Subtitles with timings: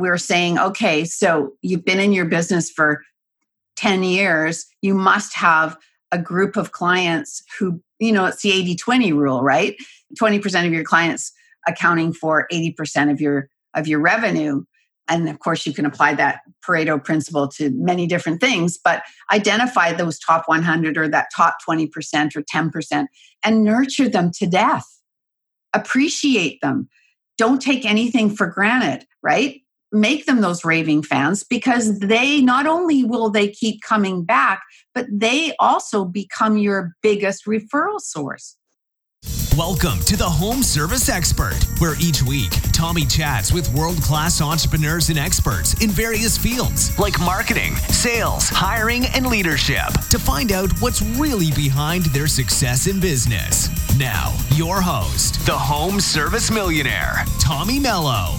[0.00, 3.02] we're saying, okay, so you've been in your business for
[3.76, 5.76] 10 years, you must have
[6.12, 9.76] a group of clients who, you know, it's the 80 20 rule, right?
[10.20, 11.32] 20% of your clients
[11.66, 14.64] accounting for 80% of your of your revenue.
[15.08, 19.92] And of course you can apply that pareto principle to many different things but identify
[19.92, 21.88] those top 100 or that top 20%
[22.36, 23.06] or 10%
[23.44, 24.86] and nurture them to death.
[25.72, 26.88] Appreciate them.
[27.38, 29.59] Don't take anything for granted right
[29.92, 34.62] make them those raving fans because they not only will they keep coming back
[34.94, 38.56] but they also become your biggest referral source
[39.56, 45.08] Welcome to the Home Service Expert, where each week Tommy chats with world class entrepreneurs
[45.10, 51.02] and experts in various fields like marketing, sales, hiring, and leadership to find out what's
[51.02, 53.68] really behind their success in business.
[53.98, 58.36] Now, your host, the Home Service Millionaire, Tommy Mello.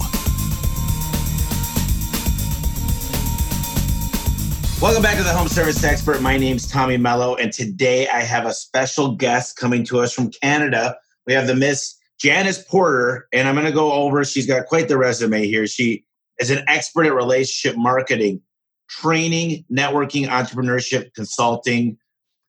[4.82, 6.22] Welcome back to the Home Service Expert.
[6.22, 10.32] My name's Tommy Mello, and today I have a special guest coming to us from
[10.32, 10.96] Canada.
[11.24, 14.24] We have the Miss Janice Porter, and I'm going to go over.
[14.24, 15.68] She's got quite the resume here.
[15.68, 16.04] She
[16.40, 18.42] is an expert at relationship marketing,
[18.88, 21.96] training, networking, entrepreneurship, consulting,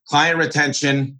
[0.08, 1.20] client retention,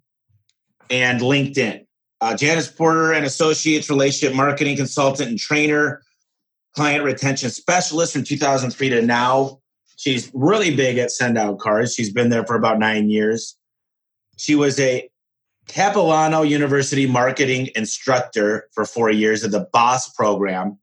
[0.90, 1.86] and LinkedIn.
[2.22, 6.02] Uh, Janice Porter, an associate's relationship marketing consultant and trainer,
[6.74, 9.60] client retention specialist from 2003 to now.
[10.04, 11.94] She's really big at send out cards.
[11.94, 13.56] She's been there for about nine years.
[14.36, 15.08] She was a
[15.66, 20.78] Capilano University marketing instructor for four years at the BOSS program.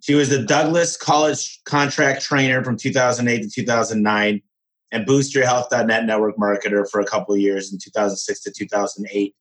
[0.00, 4.42] She was the Douglas College contract trainer from 2008 to 2009
[4.90, 9.36] and BoosterHealth.net network marketer for a couple of years in 2006 to 2008.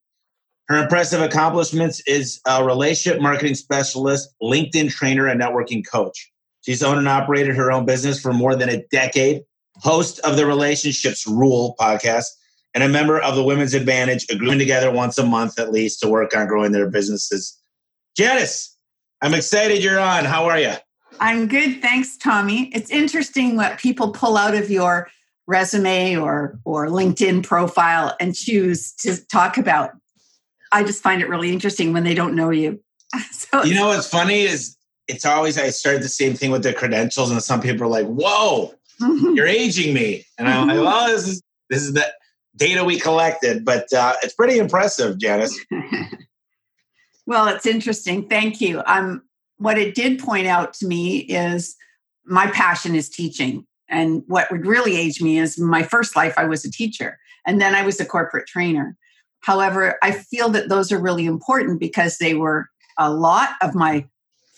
[0.67, 6.31] Her impressive accomplishments is a relationship marketing specialist, LinkedIn trainer, and networking coach.
[6.67, 9.43] She's owned and operated her own business for more than a decade,
[9.77, 12.25] host of the Relationships Rule podcast,
[12.73, 16.09] and a member of the Women's Advantage, agreeing together once a month at least to
[16.09, 17.57] work on growing their businesses.
[18.17, 18.77] Janice,
[19.21, 20.25] I'm excited you're on.
[20.25, 20.73] How are you?
[21.21, 21.81] I'm good.
[21.81, 22.65] Thanks, Tommy.
[22.73, 25.09] It's interesting what people pull out of your
[25.47, 29.91] resume or or LinkedIn profile and choose to talk about.
[30.73, 32.83] I just find it really interesting when they don't know you.
[33.31, 34.76] So you know what's funny is
[35.07, 38.07] it's always I started the same thing with the credentials, and some people are like,
[38.07, 39.33] "Whoa, mm-hmm.
[39.35, 42.05] you're aging me," and I'm like, "Well, this is this is the
[42.55, 45.57] data we collected, but uh, it's pretty impressive, Janice."
[47.25, 48.27] well, it's interesting.
[48.27, 48.83] Thank you.
[48.85, 49.23] Um,
[49.57, 51.75] what it did point out to me is
[52.25, 56.45] my passion is teaching, and what would really age me is my first life I
[56.45, 58.97] was a teacher, and then I was a corporate trainer.
[59.41, 64.05] However, I feel that those are really important because they were a lot of my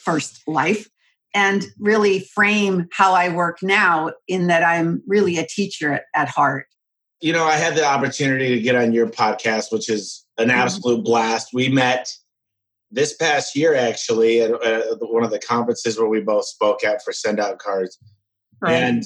[0.10, 0.90] first life
[1.36, 6.28] and really frame how I work now in that I'm really a teacher at, at
[6.28, 6.66] heart.
[7.22, 10.58] You know, I had the opportunity to get on your podcast, which is an mm-hmm.
[10.58, 11.50] absolute blast.
[11.54, 12.12] We met
[12.92, 17.04] this past year actually at, at, one of the conferences where we both spoke at
[17.04, 18.00] for send out cards.
[18.62, 18.74] Right.
[18.74, 19.04] And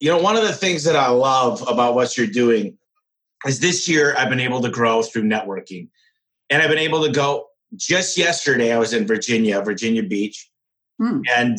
[0.00, 2.78] you know, one of the things that I love about what you're doing
[3.46, 5.88] is this year I've been able to grow through networking.
[6.48, 10.50] And I've been able to go just yesterday, I was in Virginia, Virginia Beach,
[10.98, 11.20] hmm.
[11.34, 11.58] and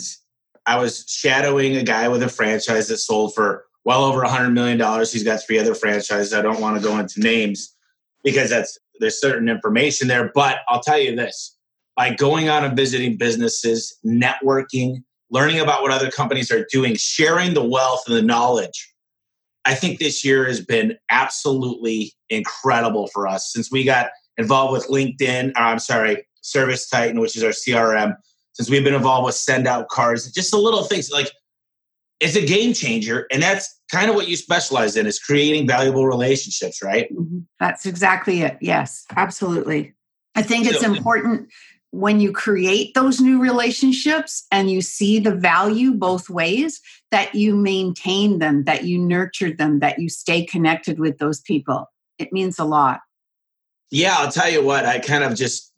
[0.66, 4.52] I was shadowing a guy with a franchise that sold for well over a hundred
[4.52, 5.12] million dollars.
[5.12, 6.34] He's got three other franchises.
[6.34, 7.76] I don't want to go into names
[8.24, 10.32] because that's there's certain information there.
[10.34, 11.58] But I'll tell you this:
[11.96, 17.54] by going out and visiting businesses, networking, learning about what other companies are doing, sharing
[17.54, 18.90] the wealth and the knowledge.
[19.64, 24.08] I think this year has been absolutely incredible for us since we got
[24.42, 25.54] involved with LinkedIn.
[25.56, 28.16] or I'm sorry, Service Titan, which is our CRM.
[28.54, 31.32] Since we've been involved with send out cards, just the little things like
[32.20, 36.06] it's a game changer, and that's kind of what you specialize in is creating valuable
[36.06, 37.12] relationships, right?
[37.12, 37.40] Mm-hmm.
[37.60, 38.58] That's exactly it.
[38.62, 39.94] Yes, absolutely.
[40.36, 41.50] I think it's important
[41.92, 46.80] when you create those new relationships and you see the value both ways
[47.12, 51.92] that you maintain them, that you nurture them, that you stay connected with those people.
[52.18, 53.02] It means a lot.
[53.92, 55.72] Yeah, I'll tell you what, I kind of just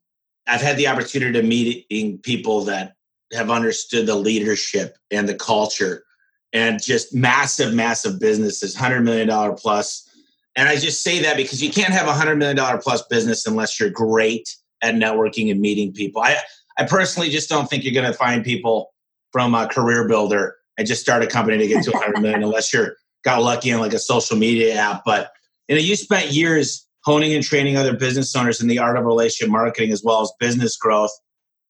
[0.48, 2.94] I've had the opportunity to meeting people that
[3.34, 6.04] have understood the leadership and the culture
[6.52, 10.08] and just massive, massive businesses, hundred million dollar plus.
[10.56, 13.48] And I just say that because you can't have a hundred million dollar plus business
[13.48, 16.22] unless you're great at networking and meeting people.
[16.22, 16.38] I
[16.78, 18.94] I personally just don't think you're going to find people
[19.32, 22.72] from a career builder and just start a company to get to 100 million unless
[22.74, 25.04] you're got lucky in like a social media app.
[25.06, 25.32] But
[25.68, 29.06] you know, you spent years honing and training other business owners in the art of
[29.06, 31.12] relationship marketing as well as business growth.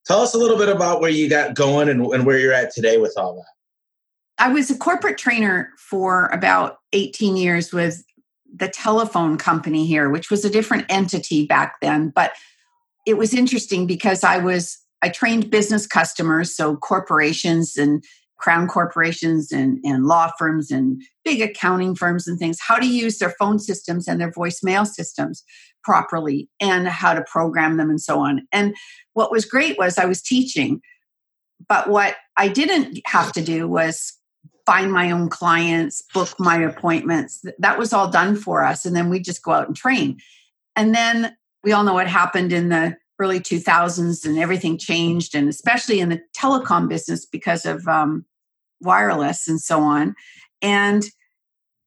[0.06, 2.74] Tell us a little bit about where you got going and, and where you're at
[2.74, 3.46] today with all that.
[4.38, 8.04] I was a corporate trainer for about 18 years with
[8.54, 12.10] the telephone company here, which was a different entity back then.
[12.10, 12.34] But
[13.06, 18.04] it was interesting because I was, I trained business customers, so corporations and
[18.44, 23.18] crown corporations and, and law firms and big accounting firms and things, how to use
[23.18, 25.46] their phone systems and their voicemail systems
[25.82, 28.46] properly and how to program them and so on.
[28.52, 28.76] And
[29.14, 30.82] what was great was I was teaching,
[31.70, 34.12] but what I didn't have to do was
[34.66, 37.46] find my own clients, book my appointments.
[37.60, 38.86] That was all done for us.
[38.86, 40.18] And then we just go out and train.
[40.76, 45.48] And then we all know what happened in the early 2000s and everything changed, and
[45.48, 48.26] especially in the telecom business because of um,
[48.84, 50.16] wireless and so on.
[50.62, 51.06] And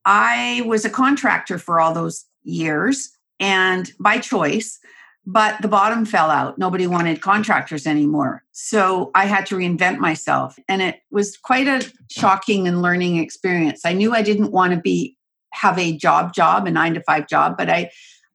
[0.05, 3.11] I was a contractor for all those years
[3.41, 4.79] and by choice
[5.27, 6.57] but the bottom fell out.
[6.57, 8.45] Nobody wanted contractors anymore.
[8.53, 10.57] So I had to reinvent myself.
[10.69, 13.81] And it was quite a shocking and learning experience.
[13.85, 15.17] I knew I didn't want to be
[15.53, 17.91] have a job job, a 9 to 5 job, but I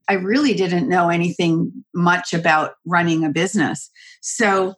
[0.10, 3.90] I really didn't know anything much about running a business.
[4.20, 4.74] So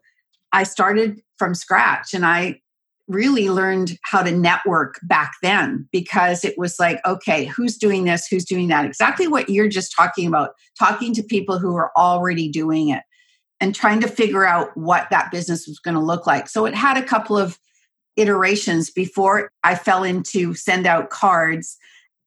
[0.52, 2.62] I started from scratch and I
[3.08, 8.28] really learned how to network back then because it was like, okay, who's doing this?
[8.28, 8.86] Who's doing that?
[8.86, 13.04] Exactly what you're just talking about, talking to people who are already doing it
[13.60, 16.48] and trying to figure out what that business was going to look like.
[16.48, 17.60] So it had a couple of
[18.16, 21.78] iterations before I fell into send out cards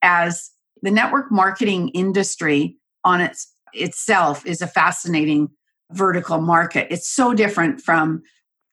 [0.03, 0.51] as
[0.83, 5.49] the network marketing industry on its itself is a fascinating
[5.93, 6.89] vertical market.
[6.91, 8.23] It's so different from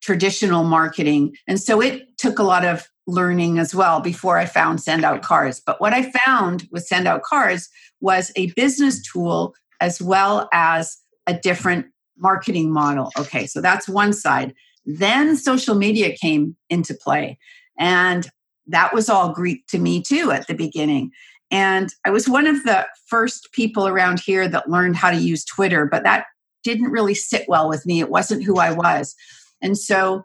[0.03, 1.35] traditional marketing.
[1.47, 5.23] And so it took a lot of learning as well before I found Send Out
[5.23, 5.61] Cards.
[5.65, 7.69] But what I found with Send Out Cards
[8.01, 13.11] was a business tool as well as a different marketing model.
[13.17, 14.53] Okay, so that's one side.
[14.85, 17.39] Then social media came into play.
[17.79, 18.29] And
[18.67, 21.11] that was all Greek to me too at the beginning.
[21.49, 25.45] And I was one of the first people around here that learned how to use
[25.45, 26.25] Twitter, but that
[26.63, 27.99] didn't really sit well with me.
[27.99, 29.15] It wasn't who I was.
[29.63, 30.23] And so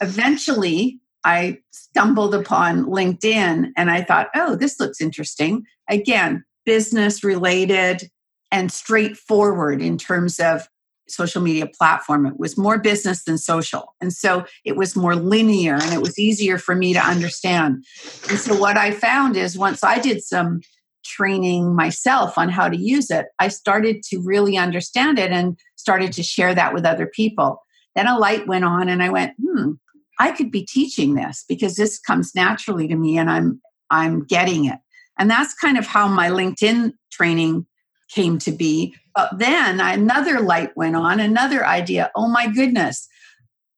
[0.00, 5.64] eventually I stumbled upon LinkedIn and I thought, oh, this looks interesting.
[5.90, 8.08] Again, business related
[8.50, 10.68] and straightforward in terms of
[11.08, 12.26] social media platform.
[12.26, 13.94] It was more business than social.
[14.00, 17.84] And so it was more linear and it was easier for me to understand.
[18.28, 20.60] And so what I found is once I did some
[21.04, 26.12] training myself on how to use it, I started to really understand it and started
[26.12, 27.62] to share that with other people.
[27.98, 29.72] Then a light went on and I went, hmm,
[30.20, 33.60] I could be teaching this because this comes naturally to me and I'm
[33.90, 34.78] I'm getting it.
[35.18, 37.66] And that's kind of how my LinkedIn training
[38.08, 38.94] came to be.
[39.16, 42.12] But then another light went on, another idea.
[42.14, 43.08] Oh my goodness,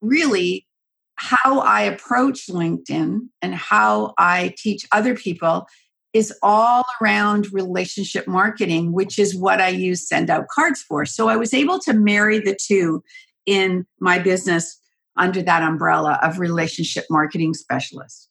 [0.02, 0.66] really,
[1.14, 5.66] how I approach LinkedIn and how I teach other people
[6.12, 11.06] is all around relationship marketing, which is what I use send out cards for.
[11.06, 13.02] So I was able to marry the two
[13.46, 14.78] in my business
[15.16, 18.28] under that umbrella of relationship marketing specialist.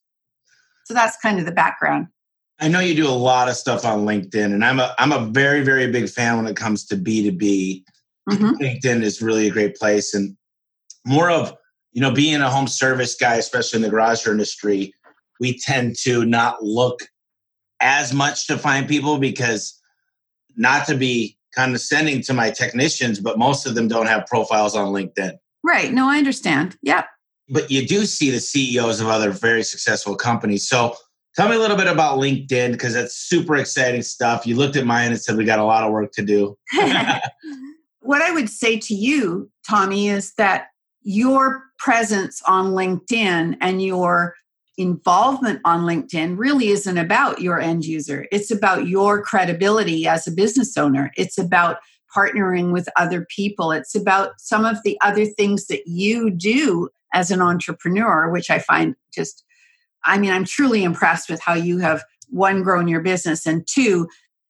[0.85, 2.07] So that's kind of the background.
[2.59, 5.25] I know you do a lot of stuff on LinkedIn, and I'm a I'm a
[5.27, 7.85] very very big fan when it comes to B two B.
[8.29, 8.61] Mm-hmm.
[8.61, 10.35] LinkedIn is really a great place, and
[11.05, 11.55] more of
[11.93, 14.93] you know being a home service guy, especially in the garage industry,
[15.39, 17.07] we tend to not look
[17.79, 19.79] as much to find people because
[20.57, 24.93] not to be condescending to my technicians, but most of them don't have profiles on
[24.93, 25.33] LinkedIn.
[25.63, 25.91] Right.
[25.91, 26.77] No, I understand.
[26.81, 27.05] Yep.
[27.49, 30.69] But you do see the CEOs of other very successful companies.
[30.69, 30.95] So
[31.35, 34.45] tell me a little bit about LinkedIn because that's super exciting stuff.
[34.45, 36.57] You looked at mine and said we got a lot of work to do.
[38.01, 40.67] what I would say to you, Tommy, is that
[41.01, 44.35] your presence on LinkedIn and your
[44.79, 48.25] involvement on LinkedIn really isn't about your end user.
[48.31, 51.11] It's about your credibility as a business owner.
[51.17, 51.77] It's about
[52.15, 53.73] partnering with other people.
[53.73, 58.59] It's about some of the other things that you do as an entrepreneur, which I
[58.59, 59.43] find just,
[60.05, 64.07] I mean, I'm truly impressed with how you have one, grown your business, and two,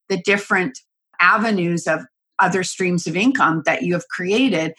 [0.09, 0.79] the different
[1.19, 2.05] avenues of
[2.37, 4.73] other streams of income that you have created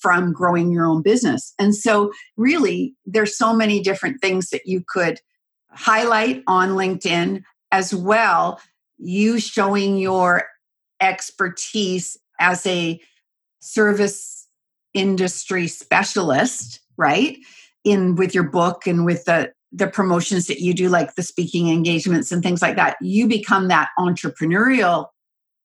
[0.00, 1.52] from growing your own business.
[1.58, 5.20] And so, really, there's so many different things that you could
[5.70, 7.42] highlight on LinkedIn
[7.72, 8.60] as well.
[8.98, 10.44] You showing your
[11.00, 13.00] expertise as a
[13.60, 14.48] service
[14.94, 17.38] industry specialist, right?
[17.84, 21.68] In with your book and with the the promotions that you do, like the speaking
[21.68, 25.06] engagements and things like that, you become that entrepreneurial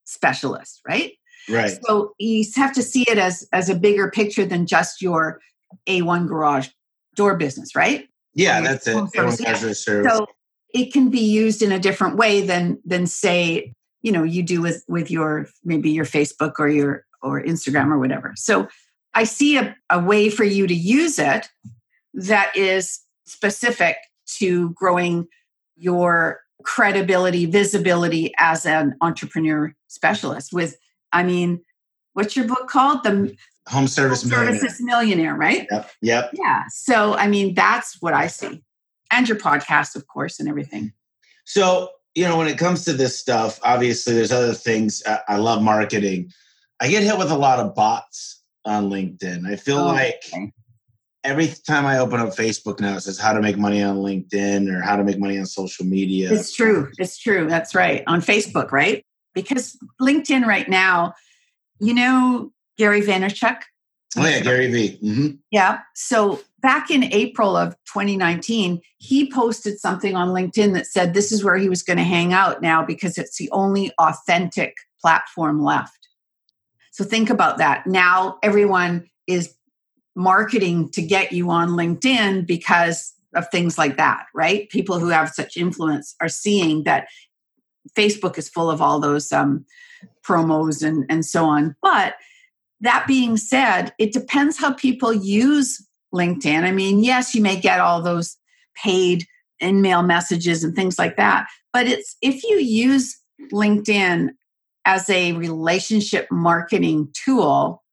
[0.03, 1.13] specialist, right?
[1.49, 1.77] Right.
[1.83, 5.39] So you have to see it as as a bigger picture than just your
[5.87, 6.69] A1 garage
[7.15, 8.07] door business, right?
[8.33, 9.13] Yeah, Your that's it.
[9.13, 9.55] service, yeah.
[9.55, 9.85] service.
[9.85, 10.27] So
[10.73, 14.61] it can be used in a different way than than say, you know, you do
[14.61, 18.33] with with your maybe your Facebook or your or Instagram or whatever.
[18.35, 18.67] So
[19.13, 21.47] I see a, a way for you to use it
[22.13, 23.97] that is specific
[24.37, 25.27] to growing
[25.77, 30.77] your credibility, visibility as an entrepreneur specialist with
[31.15, 31.61] I mean,
[32.13, 33.03] what's your book called?
[33.03, 33.35] The
[33.69, 34.59] Home service millionaire.
[34.59, 35.65] Services Millionaire, right?
[35.71, 35.91] Yep.
[36.03, 36.29] Yep.
[36.33, 36.63] Yeah.
[36.69, 38.61] So, I mean, that's what I see.
[39.11, 40.93] And your podcast, of course, and everything.
[41.45, 45.01] So, you know, when it comes to this stuff, obviously there's other things.
[45.07, 46.31] I, I love marketing.
[46.79, 49.47] I get hit with a lot of bots on LinkedIn.
[49.47, 50.51] I feel Oh, like okay.
[51.23, 54.71] every time I open up Facebook now, it says how to make money on LinkedIn
[54.71, 56.31] or how to make money on social media.
[56.31, 56.91] It's true.
[56.99, 57.47] It's true.
[57.47, 58.03] That's right.
[58.05, 59.03] On Facebook, right?
[59.35, 61.13] Because LinkedIn right now,
[61.79, 63.61] you know, Gary Vaynerchuk.
[64.17, 64.97] Oh yeah, Gary Vee.
[64.97, 65.81] hmm Yeah.
[65.93, 71.43] So back in April of 2019, he posted something on LinkedIn that said this is
[71.43, 76.07] where he was going to hang out now because it's the only authentic platform left.
[76.91, 77.85] So think about that.
[77.85, 79.53] Now everyone is
[80.15, 84.69] marketing to get you on LinkedIn because of things like that, right?
[84.69, 87.07] People who have such influence are seeing that
[87.93, 89.65] Facebook is full of all those um,
[90.25, 91.75] promos and, and so on.
[91.81, 92.15] But
[92.81, 96.63] that being said, it depends how people use LinkedIn.
[96.63, 98.37] I mean, yes, you may get all those
[98.75, 99.25] paid
[99.59, 103.17] in-mail messages and things like that, but it's if you use
[103.51, 104.31] LinkedIn
[104.85, 107.83] as a relationship marketing tool,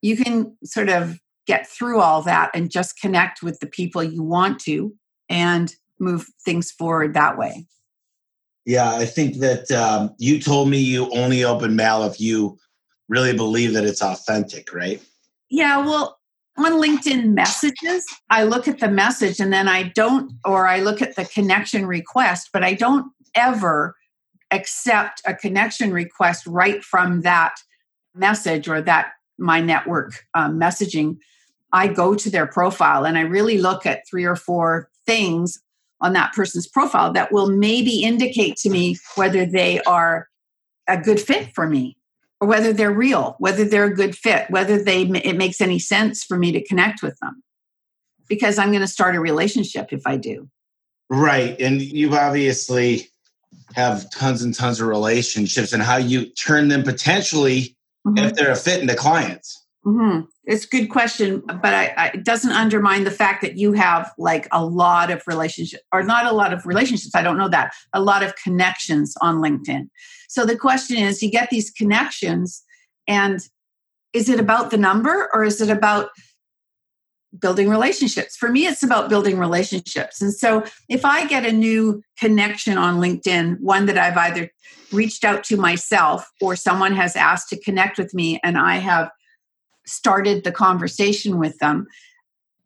[0.00, 4.22] you can sort of get through all that and just connect with the people you
[4.22, 4.92] want to
[5.28, 7.66] and move things forward that way.
[8.64, 12.58] Yeah, I think that um, you told me you only open mail if you
[13.08, 15.02] really believe that it's authentic, right?
[15.50, 16.18] Yeah, well,
[16.56, 21.02] on LinkedIn messages, I look at the message and then I don't, or I look
[21.02, 23.96] at the connection request, but I don't ever
[24.50, 27.56] accept a connection request right from that
[28.14, 31.16] message or that my network um, messaging.
[31.72, 35.58] I go to their profile and I really look at three or four things
[36.02, 40.28] on that person's profile that will maybe indicate to me whether they are
[40.88, 41.96] a good fit for me
[42.40, 46.24] or whether they're real, whether they're a good fit, whether they it makes any sense
[46.24, 47.42] for me to connect with them.
[48.28, 50.48] Because I'm going to start a relationship if I do.
[51.08, 51.60] Right.
[51.60, 53.08] And you've obviously
[53.74, 58.18] have tons and tons of relationships and how you turn them potentially mm-hmm.
[58.18, 59.61] if they're a fit into clients.
[59.84, 63.72] Hmm It's a good question, but I, I, it doesn't undermine the fact that you
[63.72, 67.14] have like a lot of relationships, or not a lot of relationships.
[67.14, 69.88] I don't know that a lot of connections on LinkedIn.
[70.28, 72.62] So the question is, you get these connections,
[73.08, 73.40] and
[74.12, 76.10] is it about the number or is it about
[77.40, 78.36] building relationships?
[78.36, 80.20] For me, it's about building relationships.
[80.20, 84.50] And so if I get a new connection on LinkedIn, one that I've either
[84.92, 89.10] reached out to myself or someone has asked to connect with me, and I have
[89.86, 91.86] started the conversation with them,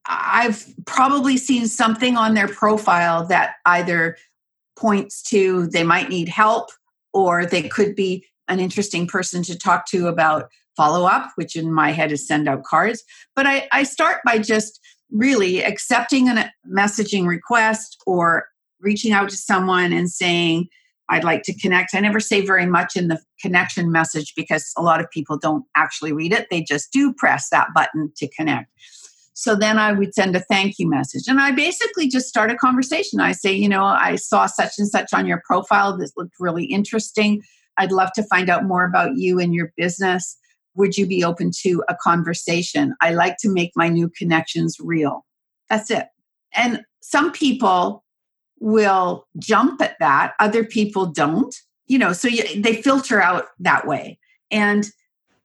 [0.06, 4.16] I've probably seen something on their profile that either
[4.76, 6.70] points to they might need help
[7.12, 11.72] or they could be an interesting person to talk to about follow up, which in
[11.72, 13.02] my head is send out cards.
[13.34, 14.78] But I, I start by just
[15.10, 18.46] really accepting a messaging request or
[18.80, 20.68] reaching out to someone and saying,
[21.08, 21.94] I'd like to connect.
[21.94, 25.64] I never say very much in the connection message because a lot of people don't
[25.76, 26.48] actually read it.
[26.50, 28.70] They just do press that button to connect.
[29.34, 31.28] So then I would send a thank you message.
[31.28, 33.20] And I basically just start a conversation.
[33.20, 35.96] I say, you know, I saw such and such on your profile.
[35.96, 37.42] This looked really interesting.
[37.76, 40.38] I'd love to find out more about you and your business.
[40.74, 42.94] Would you be open to a conversation?
[43.02, 45.26] I like to make my new connections real.
[45.68, 46.06] That's it.
[46.54, 48.04] And some people
[48.60, 51.54] will jump at that, other people don't.
[51.86, 54.18] You know, so you, they filter out that way.
[54.50, 54.90] And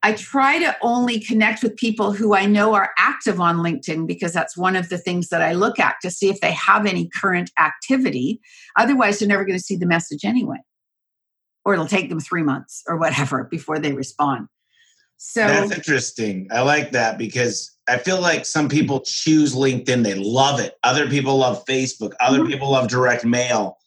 [0.04, 4.34] I try to only connect with people who I know are active on LinkedIn because
[4.34, 7.08] that's one of the things that I look at to see if they have any
[7.10, 8.42] current activity.
[8.78, 10.58] Otherwise, they're never going to see the message anyway.
[11.64, 14.48] Or it'll take them three months or whatever before they respond.
[15.24, 16.48] So That's interesting.
[16.52, 20.74] I like that because I feel like some people choose LinkedIn, they love it.
[20.84, 22.48] Other people love Facebook, other Mhm.
[22.48, 23.78] people love direct mail.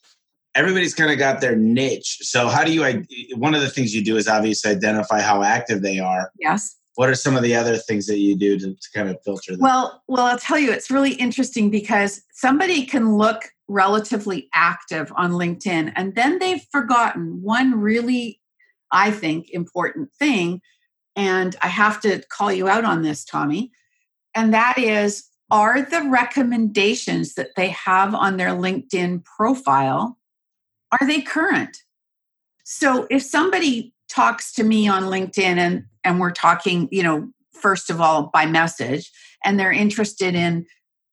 [0.55, 2.19] Everybody's kind of got their niche.
[2.23, 2.83] So, how do you?
[3.37, 6.31] One of the things you do is obviously identify how active they are.
[6.39, 6.77] yes.
[6.95, 9.51] What are some of the other things that you do to, to kind of filter
[9.51, 9.61] them?
[9.61, 15.33] Well, well, I'll tell you, it's really interesting because somebody can look relatively active on
[15.33, 18.41] LinkedIn and then they've forgotten one really,
[18.93, 20.61] I think, important thing
[21.17, 23.71] and I have to call you out on this, Tommy.
[24.35, 30.19] And that is are the recommendations that they have on their LinkedIn profile
[31.01, 31.79] are they current?
[32.65, 37.91] So if somebody talks to me on LinkedIn and and we're talking, you know, first
[37.91, 39.11] of all by message
[39.45, 40.67] and they're interested in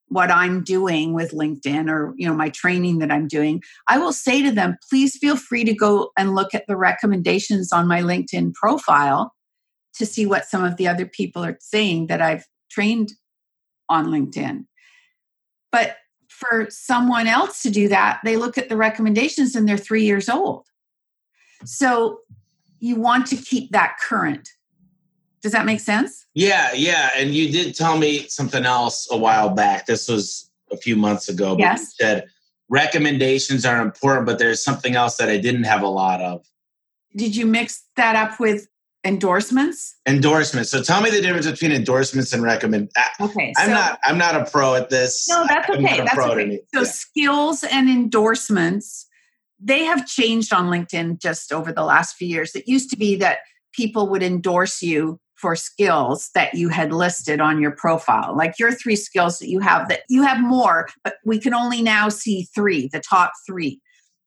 [0.07, 4.13] what I'm doing with LinkedIn or you know my training that I'm doing, I will
[4.13, 8.01] say to them, please feel free to go and look at the recommendations on my
[8.01, 9.33] LinkedIn profile
[10.01, 13.13] to see what some of the other people are saying that I've trained
[13.87, 14.65] on LinkedIn.
[15.71, 20.03] But for someone else to do that, they look at the recommendations and they're 3
[20.03, 20.65] years old.
[21.65, 22.21] So
[22.79, 24.49] you want to keep that current.
[25.43, 26.25] Does that make sense?
[26.33, 27.11] Yeah, yeah.
[27.15, 29.85] And you did tell me something else a while back.
[29.85, 31.55] This was a few months ago.
[31.59, 31.79] Yes.
[31.79, 32.27] you said
[32.69, 36.45] recommendations are important, but there's something else that I didn't have a lot of.
[37.15, 38.67] Did you mix that up with
[39.03, 39.95] endorsements?
[40.07, 40.69] Endorsements.
[40.69, 42.91] So tell me the difference between endorsements and recommend.
[43.19, 43.53] Okay.
[43.57, 43.99] I'm so- not.
[44.03, 45.27] I'm not a pro at this.
[45.29, 45.97] No, that's okay.
[45.97, 46.61] That's okay.
[46.73, 46.87] So yeah.
[46.87, 49.07] skills and endorsements,
[49.59, 52.55] they have changed on LinkedIn just over the last few years.
[52.55, 53.39] It used to be that
[53.73, 58.71] people would endorse you for skills that you had listed on your profile, like your
[58.71, 62.47] three skills that you have that you have more, but we can only now see
[62.53, 63.81] three, the top three.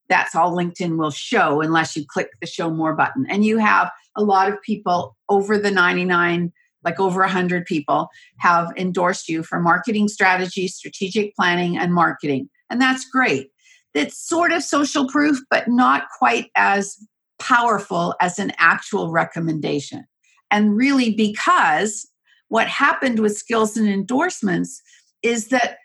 [0.08, 3.26] That's all LinkedIn will show unless you click the show more button.
[3.28, 6.52] And you have a lot of people over the 99
[6.85, 12.49] like over 100 people have endorsed you for marketing strategy, strategic planning, and marketing.
[12.71, 13.49] And that's great.
[13.94, 16.99] It's sort of social proof, but not quite as
[17.38, 20.04] powerful as an actual recommendation.
[20.50, 22.09] And really, because
[22.49, 24.83] what happened with skills and endorsements
[25.23, 25.78] is that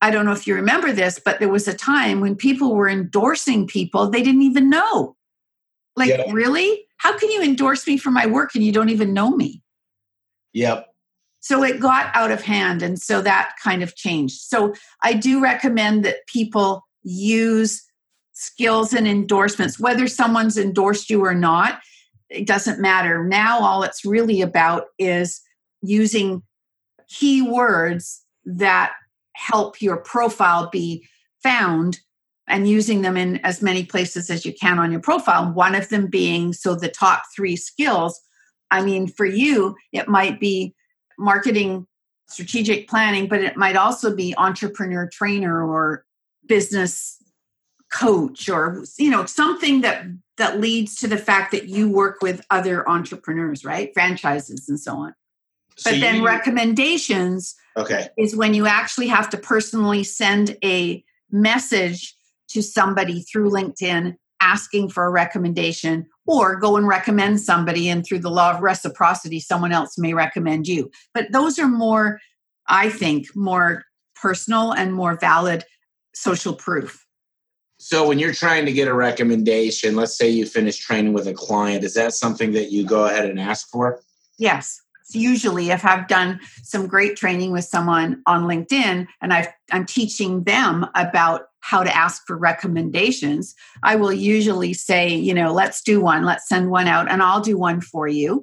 [0.00, 2.88] I don't know if you remember this, but there was a time when people were
[2.88, 5.16] endorsing people they didn't even know.
[5.98, 6.30] Like, Yeah.
[6.32, 6.86] really?
[6.98, 9.62] How can you endorse me for my work and you don't even know me?
[10.52, 10.86] Yep.
[11.40, 12.82] So it got out of hand.
[12.82, 14.40] And so that kind of changed.
[14.40, 17.84] So I do recommend that people use
[18.32, 21.80] skills and endorsements, whether someone's endorsed you or not,
[22.30, 23.24] it doesn't matter.
[23.24, 25.40] Now, all it's really about is
[25.82, 26.42] using
[27.12, 28.92] keywords that
[29.34, 31.06] help your profile be
[31.42, 32.00] found
[32.48, 35.52] and using them in as many places as you can on your profile.
[35.52, 38.20] One of them being so the top three skills.
[38.70, 40.74] I mean, for you, it might be
[41.18, 41.86] marketing,
[42.28, 46.04] strategic planning, but it might also be entrepreneur trainer or
[46.46, 47.16] business
[47.90, 50.04] coach or you know something that
[50.36, 54.94] that leads to the fact that you work with other entrepreneurs right franchises and so
[54.94, 55.14] on
[55.76, 58.08] So but then you- recommendations okay.
[58.18, 62.14] is when you actually have to personally send a message
[62.48, 68.20] to somebody through LinkedIn asking for a recommendation or go and recommend somebody and through
[68.20, 72.20] the law of reciprocity someone else may recommend you but those are more
[72.68, 73.82] i think more
[74.14, 75.64] personal and more valid
[76.14, 77.04] social proof
[77.80, 81.32] So when you're trying to get a recommendation, let's say you finish training with a
[81.32, 84.00] client, is that something that you go ahead and ask for?
[84.36, 84.80] Yes.
[85.12, 90.42] Usually, if I've done some great training with someone on LinkedIn and I've, I'm teaching
[90.42, 96.00] them about how to ask for recommendations, I will usually say, you know, let's do
[96.00, 98.42] one, let's send one out, and I'll do one for you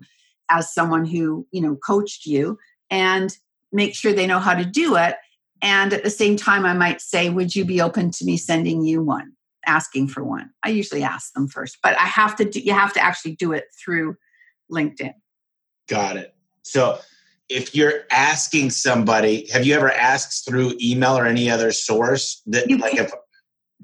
[0.49, 2.57] as someone who, you know, coached you
[2.89, 3.35] and
[3.71, 5.15] make sure they know how to do it.
[5.61, 8.83] And at the same time, I might say, would you be open to me sending
[8.83, 9.31] you one,
[9.65, 10.51] asking for one?
[10.63, 13.53] I usually ask them first, but I have to do, you have to actually do
[13.53, 14.17] it through
[14.71, 15.13] LinkedIn.
[15.87, 16.35] Got it.
[16.61, 16.99] So
[17.49, 22.69] if you're asking somebody, have you ever asked through email or any other source that
[22.69, 23.11] You like if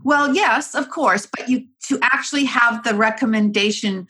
[0.04, 4.08] Well, yes, of course, but you to actually have the recommendation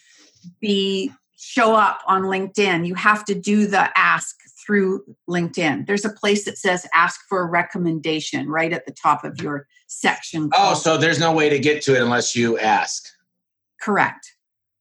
[0.62, 5.88] be show up on LinkedIn, you have to do the ask through LinkedIn.
[5.88, 9.68] There's a place that says ask for a recommendation right at the top of your
[9.88, 10.50] section.
[10.54, 13.04] Oh, so there's no way to get to it unless you ask.
[13.82, 14.34] correct.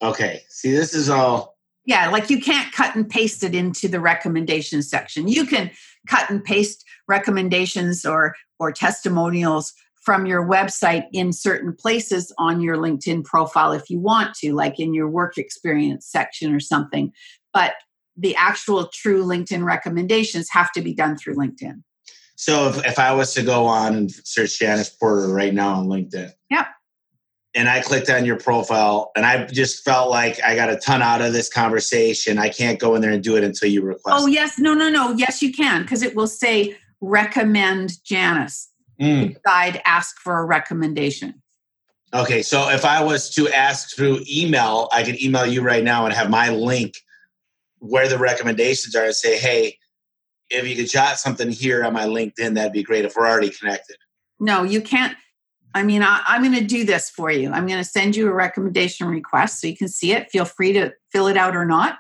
[0.03, 0.43] Okay.
[0.49, 1.50] See, this is all
[1.91, 5.27] Yeah, like you can't cut and paste it into the recommendation section.
[5.27, 5.73] You can
[6.07, 12.77] cut and paste recommendations or or testimonials from your website in certain places on your
[12.77, 17.11] LinkedIn profile if you want to, like in your work experience section or something.
[17.53, 17.73] But
[18.17, 21.83] the actual true LinkedIn recommendations have to be done through LinkedIn.
[22.37, 25.89] So if, if I was to go on and search Janice Porter right now on
[25.89, 26.31] LinkedIn.
[26.51, 26.67] Yep.
[27.55, 31.03] And I clicked on your profile and I just felt like I got a ton
[31.03, 32.39] out of this conversation.
[32.39, 34.17] I can't go in there and do it until you request.
[34.21, 34.59] Oh, yes.
[34.59, 35.13] No, no, no.
[35.15, 38.69] Yes, you can, because it will say recommend Janice.
[39.01, 39.37] Mm.
[39.43, 41.43] Guide, ask for a recommendation.
[42.15, 42.43] Okay.
[42.43, 46.15] So if I was to ask through email, I could email you right now and
[46.15, 46.95] have my link
[47.79, 49.77] where the recommendations are and say, hey,
[50.51, 53.51] if you could jot something here on my LinkedIn, that'd be great if we're already
[53.51, 53.97] connected.
[54.39, 55.17] No, you can't.
[55.75, 57.51] I mean, I, am going to do this for you.
[57.51, 60.31] I'm going to send you a recommendation request so you can see it.
[60.31, 61.99] Feel free to fill it out or not.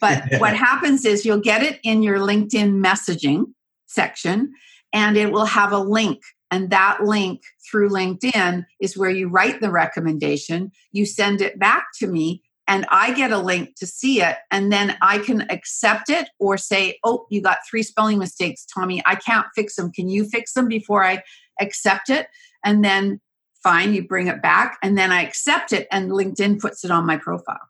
[0.00, 3.46] But what happens is you'll get it in your LinkedIn messaging
[3.86, 4.52] section
[4.92, 6.20] and it will have a link.
[6.50, 10.72] And that link through LinkedIn is where you write the recommendation.
[10.92, 14.36] You send it back to me and I get a link to see it.
[14.50, 19.02] And then I can accept it or say, oh, you got three spelling mistakes, Tommy.
[19.06, 19.90] I can't fix them.
[19.90, 21.22] Can you fix them before I
[21.60, 22.28] accept it?
[22.64, 23.20] And then
[23.62, 24.78] fine, you bring it back.
[24.82, 27.60] And then I accept it and LinkedIn puts it on my profile.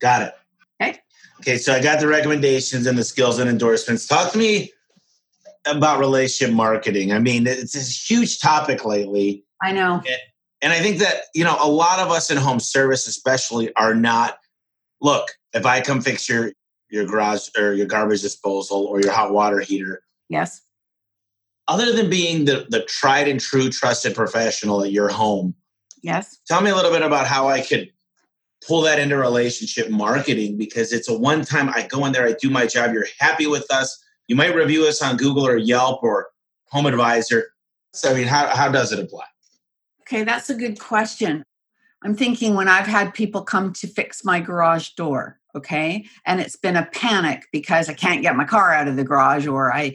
[0.00, 0.34] Got it.
[0.80, 0.98] Okay.
[1.40, 1.58] Okay.
[1.58, 4.06] So I got the recommendations and the skills and endorsements.
[4.06, 4.72] Talk to me
[5.66, 7.12] about relationship marketing.
[7.12, 9.44] I mean, it's a huge topic lately.
[9.62, 10.02] I know.
[10.60, 13.94] And I think that, you know, a lot of us in home service, especially, are
[13.94, 14.38] not
[15.00, 16.52] look, if I come fix your
[16.88, 20.02] your garage or your garbage disposal or your hot water heater.
[20.28, 20.60] Yes.
[21.68, 25.54] Other than being the, the tried and true trusted professional at your home.
[26.02, 26.38] Yes.
[26.46, 27.90] Tell me a little bit about how I could
[28.66, 32.34] pull that into relationship marketing because it's a one time I go in there, I
[32.40, 36.02] do my job, you're happy with us, you might review us on Google or Yelp
[36.02, 36.28] or
[36.70, 37.52] Home Advisor.
[37.92, 39.24] So, I mean, how, how does it apply?
[40.02, 41.44] Okay, that's a good question.
[42.04, 46.56] I'm thinking when I've had people come to fix my garage door, okay, and it's
[46.56, 49.94] been a panic because I can't get my car out of the garage or I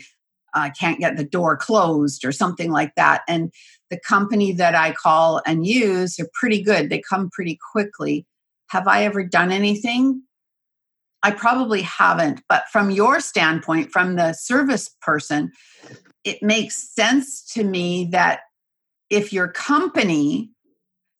[0.53, 3.21] I can't get the door closed or something like that.
[3.27, 3.51] And
[3.89, 6.89] the company that I call and use are pretty good.
[6.89, 8.25] They come pretty quickly.
[8.69, 10.23] Have I ever done anything?
[11.23, 15.51] I probably haven't, but from your standpoint, from the service person,
[16.23, 18.41] it makes sense to me that
[19.09, 20.51] if your company,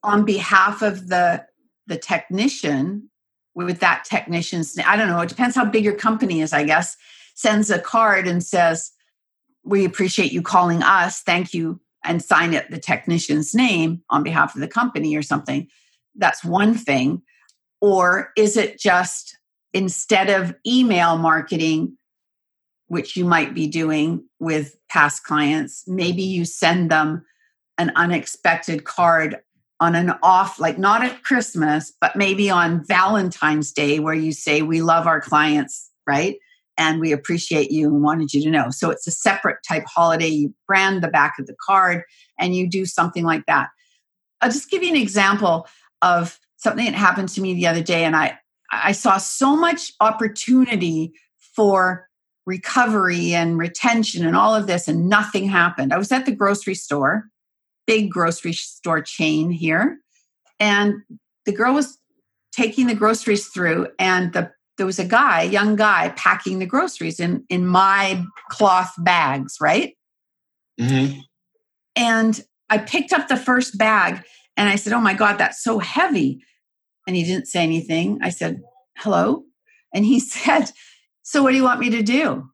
[0.04, 1.46] on behalf of the
[1.88, 3.10] the technician,
[3.56, 6.96] with that technician's, I don't know, it depends how big your company is, I guess,
[7.34, 8.92] sends a card and says,
[9.68, 11.22] "We appreciate you calling us.
[11.22, 15.68] Thank you," and sign it the technician's name on behalf of the company or something.
[16.16, 17.22] That's one thing.
[17.82, 19.38] Or is it just
[19.74, 21.98] instead of email marketing,
[22.88, 27.24] which you might be doing with past clients, maybe you send them
[27.78, 29.38] an unexpected card
[29.80, 34.62] on an off, like not at Christmas, but maybe on Valentine's Day, where you say,
[34.62, 36.38] We love our clients, right?
[36.78, 38.70] And we appreciate you and wanted you to know.
[38.70, 40.28] So it's a separate type holiday.
[40.28, 42.04] You brand the back of the card
[42.40, 43.70] and you do something like that.
[44.42, 45.68] I'll just give you an example
[46.02, 48.04] of something that happened to me the other day.
[48.04, 48.38] And I,
[48.72, 51.14] I saw so much opportunity
[51.56, 52.08] for
[52.46, 55.92] recovery and retention and all of this, and nothing happened.
[55.92, 57.26] I was at the grocery store,
[57.86, 60.00] big grocery store chain here,
[60.60, 61.02] and
[61.46, 61.98] the girl was
[62.54, 67.20] taking the groceries through, and the there was a guy, young guy, packing the groceries
[67.20, 69.96] in in my cloth bags, right?
[70.80, 71.20] Mm-hmm.
[71.96, 74.24] And I picked up the first bag,
[74.56, 76.42] and I said, "Oh my God, that's so heavy."
[77.08, 78.20] and he didn't say anything.
[78.22, 78.62] I said,
[78.98, 79.44] Hello.
[79.94, 80.70] And he said,
[81.24, 82.50] So what do you want me to do?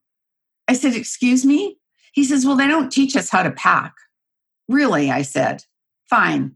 [0.68, 1.78] I said, Excuse me?
[2.14, 3.94] He says, Well, they don't teach us how to pack.
[4.70, 5.12] Really?
[5.12, 5.64] I said,
[6.10, 6.56] Fine.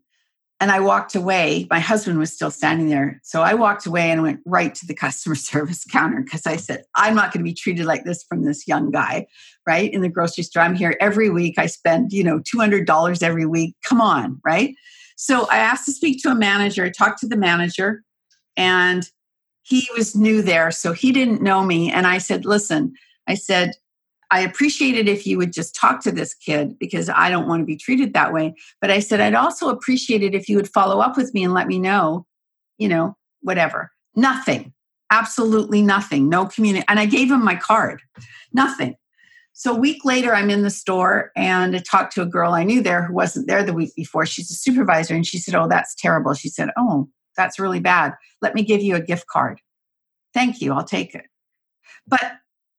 [0.60, 1.68] And I walked away.
[1.70, 3.20] My husband was still standing there.
[3.24, 6.84] So I walked away and went right to the customer service counter because I said,
[6.96, 9.28] I'm not going to be treated like this from this young guy,
[9.68, 9.94] right?
[9.94, 10.64] In the grocery store.
[10.64, 11.60] I'm here every week.
[11.60, 13.76] I spend, you know, $200 every week.
[13.86, 14.74] Come on, right?
[15.16, 16.86] So I asked to speak to a manager.
[16.86, 18.04] I talked to the manager,
[18.56, 19.10] and
[19.64, 21.92] he was new there, so he didn't know me.
[21.92, 22.94] And I said, Listen,
[23.28, 23.74] I said,
[24.30, 27.62] I appreciate it if you would just talk to this kid because I don't want
[27.62, 28.56] to be treated that way.
[28.82, 31.54] But I said, I'd also appreciate it if you would follow up with me and
[31.54, 32.26] let me know,
[32.78, 33.92] you know, whatever.
[34.16, 34.74] Nothing,
[35.12, 36.86] absolutely nothing, no community.
[36.88, 38.02] And I gave him my card,
[38.52, 38.96] nothing.
[39.54, 42.64] So a week later, I'm in the store and I talked to a girl I
[42.64, 44.26] knew there who wasn't there the week before.
[44.26, 46.36] She's a supervisor and she said, Oh, that's terrible.
[46.36, 48.14] She said, Oh, that's really bad.
[48.42, 49.60] Let me give you a gift card.
[50.34, 50.74] Thank you.
[50.74, 51.26] I'll take it.
[52.06, 52.34] But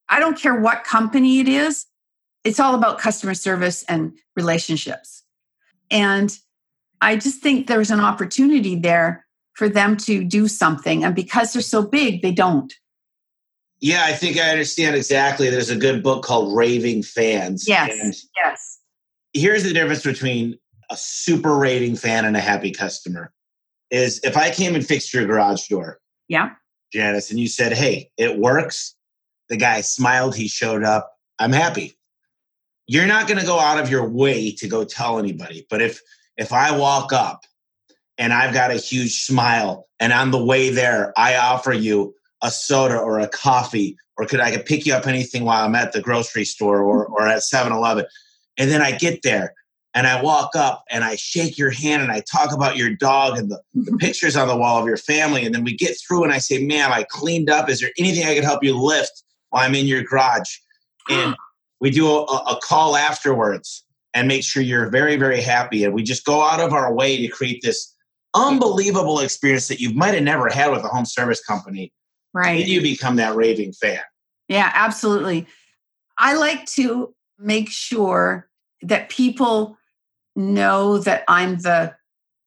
[0.09, 1.85] I don't care what company it is,
[2.43, 5.23] it's all about customer service and relationships.
[5.91, 6.37] And
[7.01, 11.03] I just think there's an opportunity there for them to do something.
[11.03, 12.73] And because they're so big, they don't.
[13.81, 15.49] Yeah, I think I understand exactly.
[15.49, 17.67] There's a good book called Raving Fans.
[17.67, 17.97] Yes.
[18.01, 18.79] And yes.
[19.33, 20.57] Here's the difference between
[20.89, 23.31] a super raving fan and a happy customer
[23.91, 25.99] is if I came and fixed your garage door.
[26.27, 26.51] Yeah.
[26.91, 28.95] Janice, and you said, hey, it works.
[29.49, 31.17] The guy smiled, he showed up.
[31.39, 31.97] I'm happy.
[32.87, 35.65] You're not going to go out of your way to go tell anybody.
[35.69, 36.01] But if
[36.37, 37.41] if I walk up
[38.17, 42.49] and I've got a huge smile and on the way there I offer you a
[42.49, 45.91] soda or a coffee or could I could pick you up anything while I'm at
[45.93, 48.05] the grocery store or, or at 7-Eleven.
[48.57, 49.53] And then I get there
[49.93, 53.37] and I walk up and I shake your hand and I talk about your dog
[53.37, 55.45] and the, the pictures on the wall of your family.
[55.45, 57.69] And then we get through and I say, man, I cleaned up.
[57.69, 60.57] Is there anything I could help you lift I'm in your garage?
[61.09, 61.35] And
[61.79, 63.83] we do a, a call afterwards
[64.13, 65.83] and make sure you're very, very happy.
[65.83, 67.95] And we just go out of our way to create this
[68.35, 71.91] unbelievable experience that you might have never had with a home service company.
[72.33, 72.61] Right.
[72.61, 74.01] And you become that raving fan.
[74.47, 75.47] Yeah, absolutely.
[76.17, 78.49] I like to make sure
[78.81, 79.77] that people
[80.35, 81.95] know that I'm the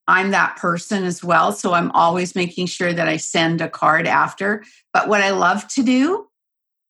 [0.08, 1.52] I'm that person as well.
[1.52, 4.64] So I'm always making sure that I send a card after.
[4.92, 6.26] But what I love to do,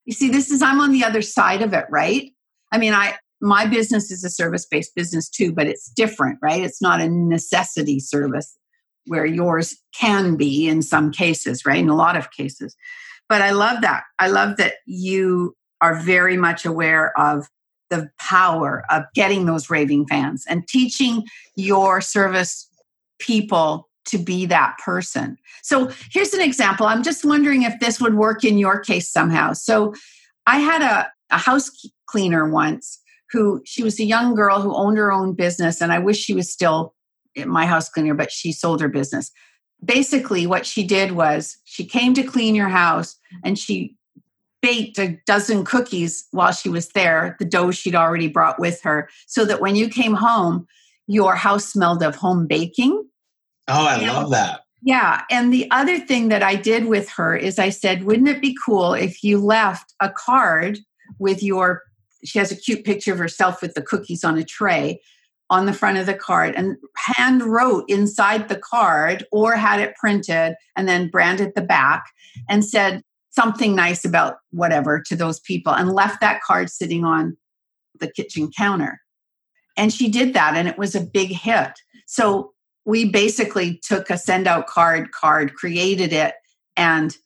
[0.04, 2.30] you see, this is I'm on the other side of it, right?
[2.72, 6.62] I mean, I my business is a service-based business too, but it's different, right?
[6.62, 8.56] It's not a necessity service
[9.06, 11.80] where yours can be in some cases, right?
[11.80, 12.76] In a lot of cases.
[13.28, 14.04] But I love that.
[14.20, 17.48] I love that you are very much aware of
[17.90, 21.24] the power of getting those raving fans and teaching
[21.56, 22.68] your service
[23.18, 25.36] people to be that person.
[25.62, 26.86] So here's an example.
[26.86, 29.52] I'm just wondering if this would work in your case somehow.
[29.52, 29.94] So
[30.46, 31.70] I had a, a house
[32.06, 35.98] cleaner once who she was a young girl who owned her own business, and I
[35.98, 36.94] wish she was still
[37.46, 39.30] my house cleaner, but she sold her business.
[39.84, 43.96] Basically, what she did was she came to clean your house and she
[44.60, 49.08] baked a dozen cookies while she was there, the dough she'd already brought with her,
[49.26, 50.66] so that when you came home,
[51.08, 53.02] your house smelled of home baking.
[53.68, 54.62] Oh, I love that.
[54.82, 55.22] Yeah.
[55.30, 58.56] And the other thing that I did with her is I said, wouldn't it be
[58.64, 60.80] cool if you left a card
[61.18, 61.82] with your,
[62.24, 65.00] she has a cute picture of herself with the cookies on a tray
[65.50, 69.94] on the front of the card and hand wrote inside the card or had it
[69.96, 72.04] printed and then branded the back
[72.48, 77.36] and said, something nice about whatever to those people and left that card sitting on
[77.98, 79.00] the kitchen counter.
[79.76, 81.72] And she did that and it was a big hit.
[82.06, 82.51] So
[82.84, 86.34] we basically took a send out card card, created it
[86.76, 87.16] and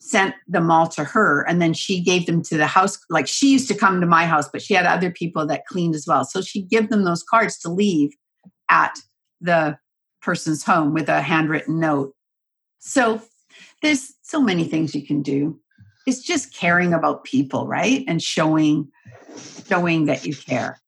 [0.00, 1.42] sent them all to her.
[1.48, 4.26] And then she gave them to the house like she used to come to my
[4.26, 6.24] house but she had other people that cleaned as well.
[6.24, 8.10] So she'd give them those cards to leave
[8.70, 8.98] at
[9.40, 9.78] the
[10.20, 12.14] person's home with a handwritten note.
[12.80, 13.22] So
[13.82, 15.58] there's so many things you can do.
[16.06, 18.04] It's just caring about people right?
[18.06, 18.90] And showing
[19.66, 20.78] showing that you care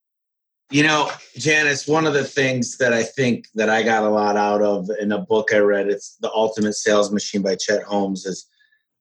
[0.70, 4.36] you know janice one of the things that i think that i got a lot
[4.36, 8.26] out of in a book i read it's the ultimate sales machine by chet holmes
[8.26, 8.46] is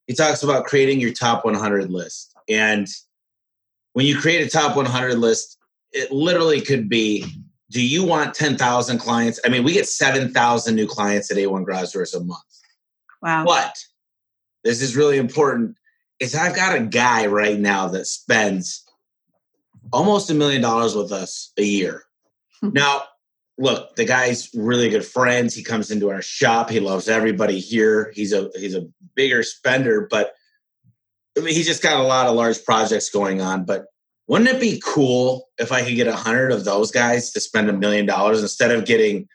[0.08, 2.88] he talks about creating your top 100 list and
[3.94, 5.58] when you create a top 100 list
[5.92, 7.26] it literally could be
[7.72, 9.40] do you want 10,000 clients?
[9.44, 12.40] I mean, we get 7,000 new clients at A1 Garage Doors a month.
[13.22, 13.44] Wow.
[13.44, 13.76] But
[14.64, 15.76] this is really important
[16.20, 18.85] is I've got a guy right now that spends
[19.96, 22.04] almost a million dollars with us a year.
[22.62, 22.72] Hmm.
[22.74, 23.04] now,
[23.58, 25.56] look, the guy's really good friends.
[25.56, 26.70] He comes into our shop.
[26.70, 28.12] He loves everybody here.
[28.14, 30.34] He's a he's a bigger spender, but
[31.38, 33.64] I mean, he's just got a lot of large projects going on.
[33.64, 33.86] But
[34.28, 37.70] wouldn't it be cool if I could get a hundred of those guys to spend
[37.70, 39.28] a million dollars instead of getting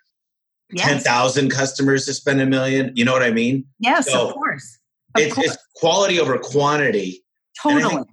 [0.71, 0.87] yes.
[0.87, 2.93] ten thousand customers to spend a million?
[2.95, 3.65] You know what I mean?
[3.79, 4.79] Yes, so of course.
[5.17, 5.47] Of it's, course.
[5.47, 7.25] it's quality over quantity.
[7.63, 8.05] Totally.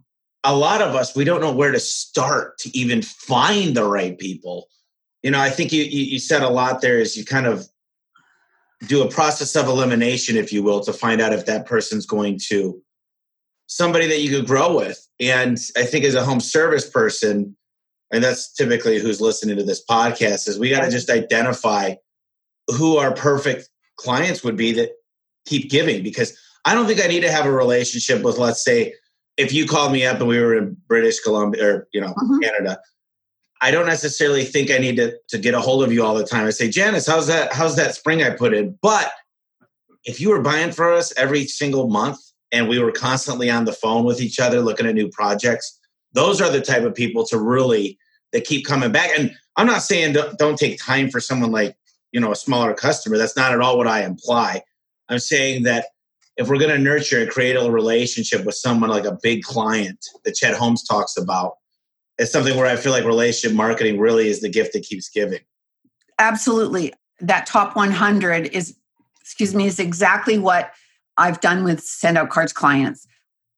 [0.48, 4.18] A lot of us we don't know where to start to even find the right
[4.18, 4.68] people.
[5.22, 7.68] You know, I think you you said a lot there is you kind of
[8.86, 12.40] do a process of elimination, if you will, to find out if that person's going
[12.48, 12.82] to
[13.68, 15.06] somebody that you could grow with.
[15.20, 17.58] And I think as a home service person,
[18.14, 21.96] and that's typically who's listening to this podcast, is we got to just identify
[22.68, 24.92] who our perfect clients would be that
[25.46, 26.04] keep giving.
[26.04, 28.94] Because I don't think I need to have a relationship with, let's say,
[29.38, 32.40] if you called me up and we were in British Columbia or you know mm-hmm.
[32.40, 32.80] Canada,
[33.62, 36.26] I don't necessarily think I need to to get a hold of you all the
[36.26, 36.46] time.
[36.46, 37.54] I say, Janice, how's that?
[37.54, 38.78] How's that spring I put in?
[38.82, 39.12] But
[40.04, 42.20] if you were buying for us every single month,
[42.52, 45.80] and we were constantly on the phone with each other looking at new projects
[46.14, 47.98] those are the type of people to really
[48.34, 51.76] that keep coming back and i'm not saying don't, don't take time for someone like
[52.12, 54.62] you know a smaller customer that's not at all what i imply
[55.10, 55.86] i'm saying that
[56.38, 60.06] if we're going to nurture and create a relationship with someone like a big client
[60.24, 61.54] that chet holmes talks about
[62.18, 65.40] it's something where i feel like relationship marketing really is the gift that keeps giving
[66.20, 68.78] absolutely that top 100 is
[69.22, 70.72] excuse me is exactly what
[71.18, 73.08] I've done with send out cards clients.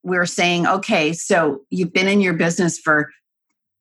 [0.04, 3.12] We're saying, okay, so you've been in your business for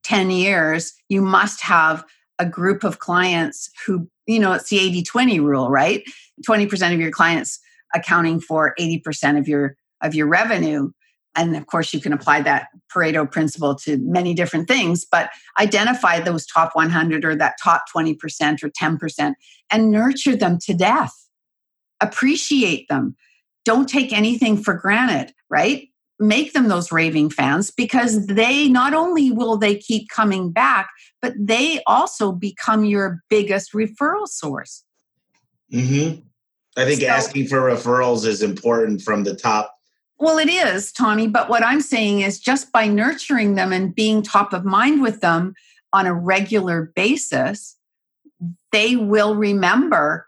[0.02, 2.04] 10 years, you must have
[2.38, 6.04] a group of clients who, you know, it's the 80 20 rule, right?
[6.46, 7.58] 20% of your clients
[7.94, 10.90] accounting for 80% of your of your revenue.
[11.34, 16.20] And of course, you can apply that Pareto principle to many different things, but identify
[16.20, 18.16] those top 100 or that top 20%
[18.62, 19.34] or 10%
[19.70, 21.12] and nurture them to death.
[22.00, 23.16] Appreciate them.
[23.64, 25.88] Don't take anything for granted, right?
[26.18, 30.88] Make them those raving fans because they not only will they keep coming back,
[31.22, 34.84] but they also become your biggest referral source.
[35.72, 36.20] Mm-hmm.
[36.76, 39.74] I think so, asking for referrals is important from the top.
[40.18, 41.28] Well, it is, Tommy.
[41.28, 45.20] But what I'm saying is just by nurturing them and being top of mind with
[45.20, 45.54] them
[45.92, 47.76] on a regular basis,
[48.72, 50.26] they will remember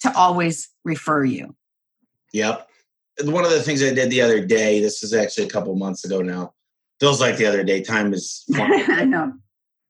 [0.00, 1.54] to always refer you.
[2.32, 2.68] Yep.
[3.22, 6.04] One of the things I did the other day, this is actually a couple months
[6.04, 6.52] ago now.
[7.00, 7.82] Feels like the other day.
[7.82, 9.32] Time is I know.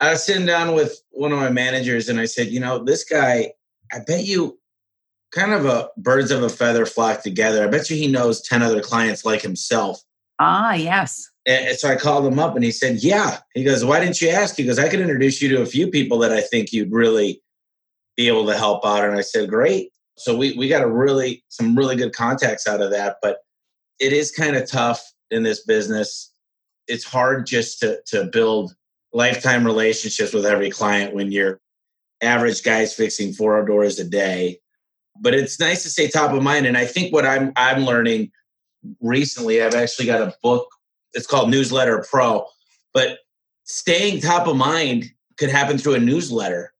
[0.00, 3.04] I was sitting down with one of my managers and I said, you know, this
[3.04, 3.52] guy,
[3.92, 4.58] I bet you
[5.34, 7.64] kind of a birds of a feather flock together.
[7.64, 10.00] I bet you he knows 10 other clients like himself.
[10.38, 11.28] Ah, yes.
[11.46, 13.38] And so I called him up and he said, Yeah.
[13.54, 14.56] He goes, Why didn't you ask?
[14.56, 17.42] He goes, I could introduce you to a few people that I think you'd really
[18.16, 19.04] be able to help out.
[19.04, 19.90] And I said, Great.
[20.16, 23.16] So we, we got a really some really good contacts out of that.
[23.20, 23.38] But
[24.00, 26.32] it is kind of tough in this business.
[26.88, 28.74] It's hard just to to build
[29.12, 31.60] lifetime relationships with every client when your
[32.22, 34.58] average guy's fixing four doors a day
[35.20, 36.66] but it's nice to stay top of mind.
[36.66, 38.30] And I think what I'm I'm learning
[39.00, 40.68] recently, I've actually got a book.
[41.12, 42.46] It's called Newsletter Pro.
[42.92, 43.18] But
[43.64, 45.06] staying top of mind
[45.38, 46.72] could happen through a newsletter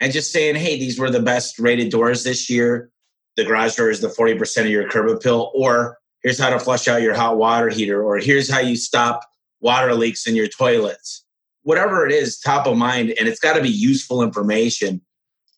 [0.00, 2.90] and just saying, hey, these were the best rated doors this year.
[3.36, 6.88] The garage door is the 40% of your curb appeal, or here's how to flush
[6.88, 9.22] out your hot water heater, or here's how you stop
[9.60, 11.24] water leaks in your toilets.
[11.62, 15.02] Whatever it is, top of mind, and it's got to be useful information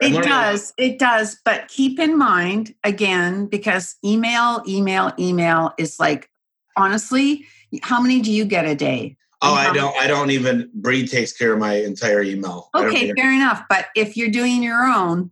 [0.01, 0.73] it does.
[0.79, 1.39] It does.
[1.45, 6.31] But keep in mind, again, because email, email, email is like,
[6.77, 7.45] honestly,
[7.83, 9.17] how many do you get a day?
[9.41, 9.97] Oh, I don't.
[9.97, 10.69] I don't even.
[10.75, 12.71] Bree takes care of my entire email.
[12.75, 13.63] Okay, fair enough.
[13.69, 15.31] But if you're doing your own,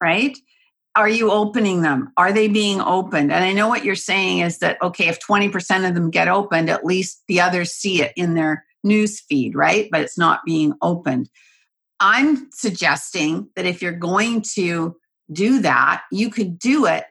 [0.00, 0.36] right?
[0.94, 2.12] Are you opening them?
[2.18, 3.32] Are they being opened?
[3.32, 6.68] And I know what you're saying is that okay, if 20% of them get opened,
[6.68, 9.88] at least the others see it in their news feed, right?
[9.90, 11.30] But it's not being opened.
[12.02, 14.96] I'm suggesting that if you're going to
[15.32, 17.04] do that, you could do it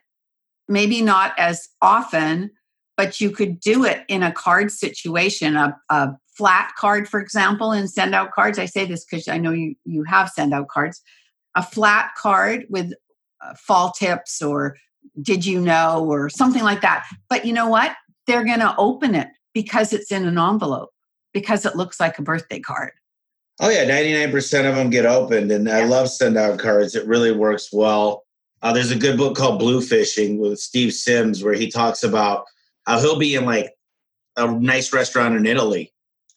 [0.68, 2.50] maybe not as often,
[2.96, 7.72] but you could do it in a card situation, a, a flat card, for example,
[7.72, 8.58] and send out cards.
[8.58, 11.00] I say this because I know you, you have send out cards.
[11.54, 12.92] A flat card with
[13.42, 14.76] uh, fall tips or
[15.20, 17.06] did you know or something like that.
[17.30, 17.96] But you know what?
[18.26, 20.90] They're going to open it because it's in an envelope,
[21.32, 22.92] because it looks like a birthday card.
[23.62, 25.76] Oh yeah, ninety nine percent of them get opened, and yeah.
[25.78, 26.96] I love send out cards.
[26.96, 28.24] It really works well.
[28.60, 32.44] Uh, there's a good book called Bluefishing with Steve Sims where he talks about
[32.88, 33.72] how he'll be in like
[34.36, 35.92] a nice restaurant in Italy,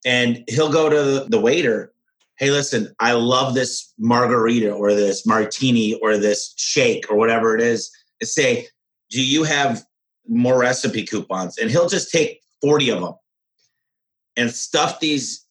[0.05, 1.91] and he'll go to the, the waiter.
[2.37, 7.61] Hey, listen, I love this margarita or this martini or this shake or whatever it
[7.61, 7.89] is.
[8.21, 8.67] And say,
[9.09, 9.83] do you have
[10.27, 11.57] more recipe coupons?
[11.57, 13.13] And he'll just take 40 of them
[14.35, 15.44] and stuff these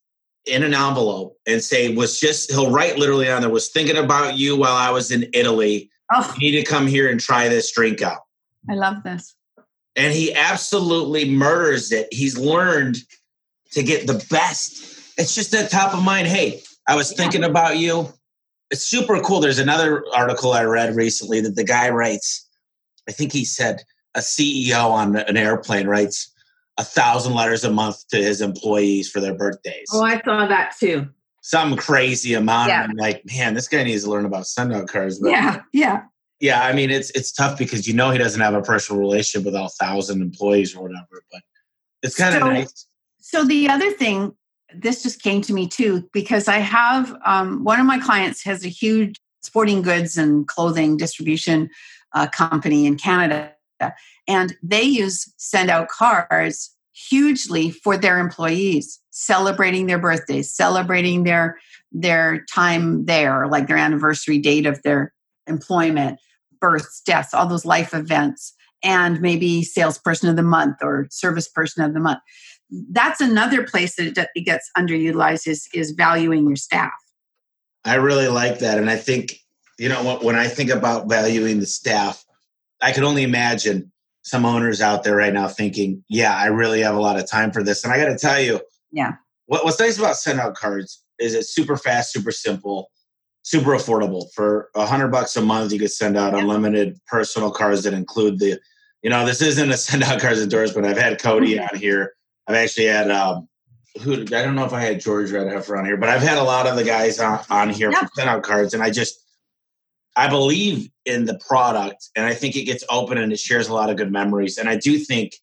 [0.47, 4.37] in an envelope and say was just he'll write literally on there was thinking about
[4.37, 5.91] you while I was in Italy.
[6.13, 6.35] Oh.
[6.39, 8.21] You need to come here and try this drink out.
[8.69, 9.35] I love this.
[9.97, 12.09] And he absolutely murders it.
[12.11, 12.99] He's learned
[13.73, 15.01] to get the best.
[15.17, 16.27] It's just at top of mind.
[16.27, 17.17] Hey, I was yeah.
[17.19, 18.13] thinking about you.
[18.71, 19.41] It's super cool.
[19.41, 22.49] There's another article I read recently that the guy writes.
[23.09, 23.83] I think he said
[24.15, 26.33] a CEO on an airplane writes
[26.79, 29.87] a thousand letters a month to his employees for their birthdays.
[29.93, 31.09] Oh, I saw that too.
[31.43, 32.71] Some crazy amount.
[32.71, 32.83] Yeah.
[32.83, 35.19] I'm like, man, this guy needs to learn about send out cards.
[35.19, 36.03] But yeah, yeah.
[36.41, 39.47] Yeah, I mean it's it's tough because you know he doesn't have a personal relationship
[39.47, 41.41] with all thousand employees or whatever, but
[42.03, 42.87] it's kind of so, nice.
[43.21, 44.35] So the other thing,
[44.75, 48.65] this just came to me too, because I have um, one of my clients has
[48.65, 51.71] a huge sporting goods and clothing distribution
[52.15, 53.54] uh, company in Canada
[54.27, 61.59] and they use send out cards hugely for their employees, celebrating their birthdays, celebrating their
[61.93, 65.13] their time there, like their anniversary date of their
[65.47, 66.19] employment,
[66.61, 68.53] births, deaths, all those life events,
[68.83, 72.19] and maybe salesperson of the month or service person of the month.
[72.91, 76.93] That's another place that it gets underutilized is, is valuing your staff.
[77.85, 78.79] I really like that.
[78.79, 79.39] And I think,
[79.79, 82.25] you know, when I think about valuing the staff,
[82.85, 83.91] I could only imagine
[84.23, 87.51] some owners out there right now thinking, yeah, I really have a lot of time
[87.51, 87.85] for this.
[87.85, 88.61] And I got to tell you,
[88.93, 89.13] yeah,
[89.47, 92.91] what, what's nice about send out cards is it's super fast, super simple,
[93.43, 94.27] super affordable.
[94.35, 98.39] For a hundred bucks a month, you could send out unlimited personal cards that include
[98.39, 98.61] the
[99.03, 100.87] you know, this isn't a send out cards endorsement.
[100.87, 102.15] I've had Kody on here.
[102.47, 103.49] I've actually had um,
[104.03, 106.43] who I don't know if I had George Redheffer on here, but I've had a
[106.43, 109.24] lot of the guys on, on here for send out cards, and I just
[110.17, 113.75] I believe in the product, and I think it gets open and it shares a
[113.75, 114.59] lot of good memories.
[114.59, 115.35] And I do think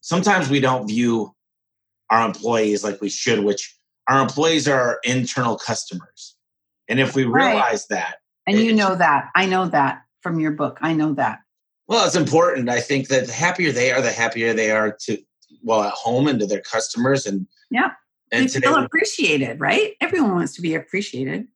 [0.00, 1.34] sometimes we don't view
[2.10, 3.76] our employees like we should, which
[4.08, 6.36] our employees are our internal customers.
[6.88, 8.00] And if we realize right.
[8.00, 11.40] that, and you know that, I know that from your book, I know that.
[11.88, 12.68] Well, it's important.
[12.68, 15.18] I think that the happier they are, the happier they are to
[15.64, 17.90] well at home and to their customers and yeah
[18.30, 21.46] and they feel appreciated right everyone wants to be appreciated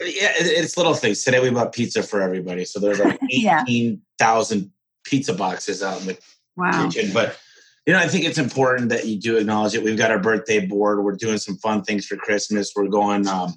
[0.00, 4.68] yeah it's little things today we bought pizza for everybody so there's like 18000 yeah.
[5.04, 6.18] pizza boxes out in the
[6.56, 6.88] wow.
[6.88, 7.38] kitchen but
[7.86, 10.64] you know i think it's important that you do acknowledge it we've got our birthday
[10.64, 13.54] board we're doing some fun things for christmas we're going um,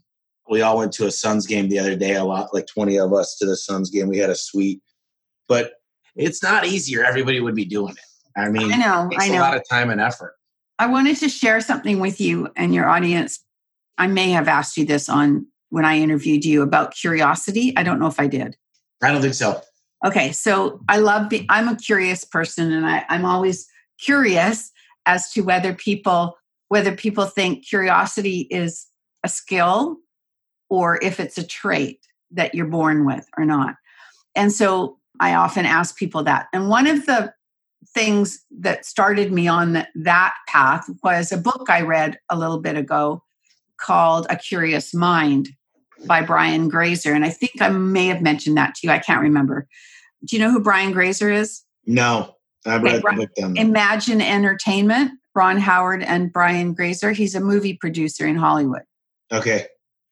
[0.50, 3.14] we all went to a suns game the other day a lot like 20 of
[3.14, 4.82] us to the suns game we had a suite
[5.48, 5.74] but
[6.16, 8.04] it's not easier everybody would be doing it
[8.36, 9.40] I mean, I know, I know.
[9.40, 10.36] a lot of time and effort.
[10.80, 13.44] I wanted to share something with you and your audience.
[13.98, 17.74] I may have asked you this on when I interviewed you about curiosity.
[17.76, 18.56] I don't know if I did.
[19.02, 19.60] I don't think so.
[20.06, 21.30] Okay, so I love.
[21.30, 23.68] Be, I'm a curious person, and I, I'm always
[24.00, 24.72] curious
[25.08, 28.86] as to whether people whether people think curiosity is
[29.24, 29.98] a skill
[30.70, 33.76] or if it's a trait that you're born with or not.
[34.36, 36.48] And so I often ask people that.
[36.54, 37.34] And one of the
[37.96, 42.78] things that started me on that path was a book I read a little bit
[42.78, 43.24] ago
[43.78, 45.50] called A Curious Mind
[46.06, 47.14] by Brian Grazer.
[47.14, 48.92] And I think I may have mentioned that to you.
[48.92, 49.68] I can't remember.
[50.26, 51.64] Do you know who Brian Grazer is?
[51.86, 52.36] No,
[52.66, 57.12] I read okay, the book Imagine Entertainment, Ron Howard and Brian Grazer.
[57.12, 58.84] He's a movie producer in Hollywood.
[59.32, 59.68] Okay.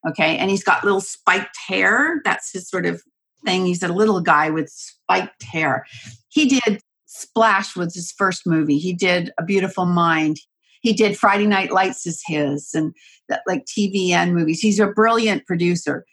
[0.07, 0.37] Okay.
[0.37, 2.21] And he's got little spiked hair.
[2.25, 3.01] That's his sort of
[3.45, 3.65] thing.
[3.65, 5.85] He's a little guy with spiked hair.
[6.29, 8.77] He did Splash was his first movie.
[8.77, 10.37] He did A Beautiful Mind.
[10.81, 12.93] He did Friday Night Lights is his and
[13.47, 14.59] like TVN movies.
[14.59, 16.05] He's a brilliant producer.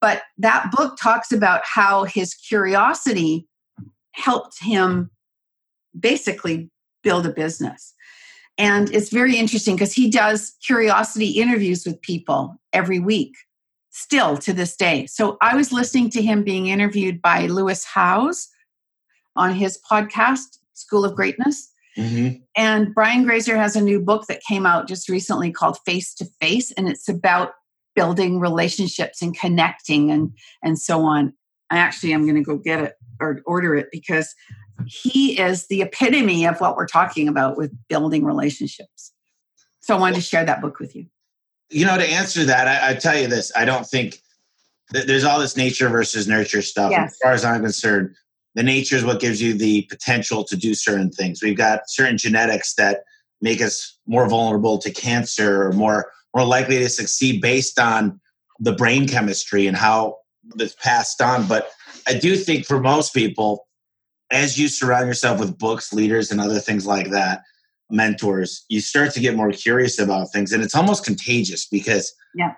[0.00, 3.46] But that book talks about how his curiosity
[4.12, 5.10] helped him
[5.98, 6.70] basically
[7.02, 7.94] build a business.
[8.58, 13.34] And it's very interesting because he does curiosity interviews with people every week,
[13.90, 15.06] still to this day.
[15.06, 18.48] So I was listening to him being interviewed by Lewis Howes,
[19.36, 21.71] on his podcast, School of Greatness.
[21.96, 22.42] Mm-hmm.
[22.56, 26.24] And Brian Grazer has a new book that came out just recently called Face to
[26.40, 27.52] Face, and it's about
[27.94, 30.32] building relationships and connecting and
[30.62, 31.34] and so on.
[31.70, 34.34] I actually am going to go get it or order it because
[34.86, 39.12] he is the epitome of what we're talking about with building relationships.
[39.80, 41.06] So I wanted to share that book with you.
[41.70, 44.20] You know, to answer that, I, I tell you this: I don't think
[44.92, 46.90] that there's all this nature versus nurture stuff.
[46.90, 47.12] Yes.
[47.12, 48.14] As far as I'm concerned,
[48.54, 51.42] the nature is what gives you the potential to do certain things.
[51.42, 53.00] We've got certain genetics that
[53.40, 58.18] make us more vulnerable to cancer or more more likely to succeed based on
[58.58, 60.16] the brain chemistry and how
[60.54, 61.46] that's passed on.
[61.46, 61.70] But
[62.06, 63.66] I do think for most people,
[64.30, 67.42] as you surround yourself with books, leaders, and other things like that,
[67.90, 70.52] mentors, you start to get more curious about things.
[70.52, 72.54] And it's almost contagious because yeah.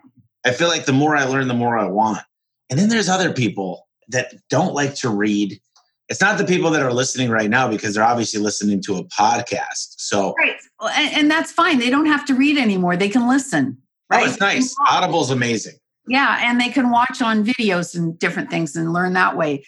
[0.46, 2.22] I feel like the more I learn, the more I want.
[2.70, 5.60] And then there's other people that don't like to read
[6.08, 9.04] it's not the people that are listening right now because they're obviously listening to a
[9.04, 9.94] podcast.
[9.98, 11.78] So right, well, and, and, that's fine.
[11.78, 12.96] They don't have to read anymore.
[12.96, 13.78] They can listen.
[13.78, 14.26] Oh, right?
[14.26, 14.74] Oh, it's nice.
[14.88, 15.74] Audible's amazing.
[16.06, 19.64] Yeah, and they can watch on videos and different things and learn that way.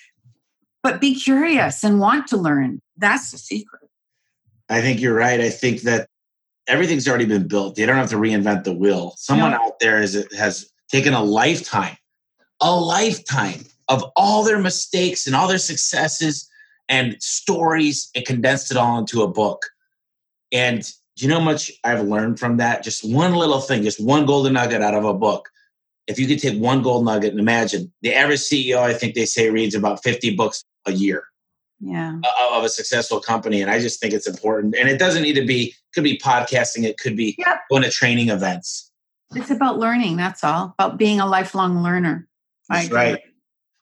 [0.82, 2.80] But be curious and want to learn.
[2.98, 3.88] That's the secret.
[4.68, 5.40] I think you're right.
[5.40, 6.08] I think that
[6.68, 7.76] everything's already been built.
[7.76, 9.14] They don't have to reinvent the wheel.
[9.16, 9.58] Someone no.
[9.58, 11.96] out there is, has taken a lifetime,
[12.60, 16.48] a lifetime of all their mistakes and all their successes
[16.88, 19.66] and stories and condensed it all into a book.
[20.52, 20.82] And
[21.16, 22.82] do you know how much I've learned from that?
[22.82, 25.48] Just one little thing, just one golden nugget out of a book.
[26.06, 29.26] If you could take one gold nugget and imagine the average CEO, I think they
[29.26, 31.24] say reads about 50 books a year.
[31.80, 32.18] Yeah.
[32.22, 33.60] Uh, uh, of a successful company.
[33.60, 34.76] And I just think it's important.
[34.76, 37.60] And it doesn't need to be, could be podcasting, it could be yep.
[37.70, 38.90] going to training events.
[39.34, 40.74] It's about learning, that's all.
[40.78, 42.28] About being a lifelong learner.
[42.68, 43.20] That's right.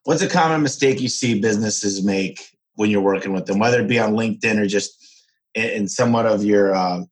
[0.05, 2.41] What's a common mistake you see businesses make
[2.75, 5.03] when you're working with them, whether it be on LinkedIn or just
[5.55, 7.03] in, somewhat of your uh,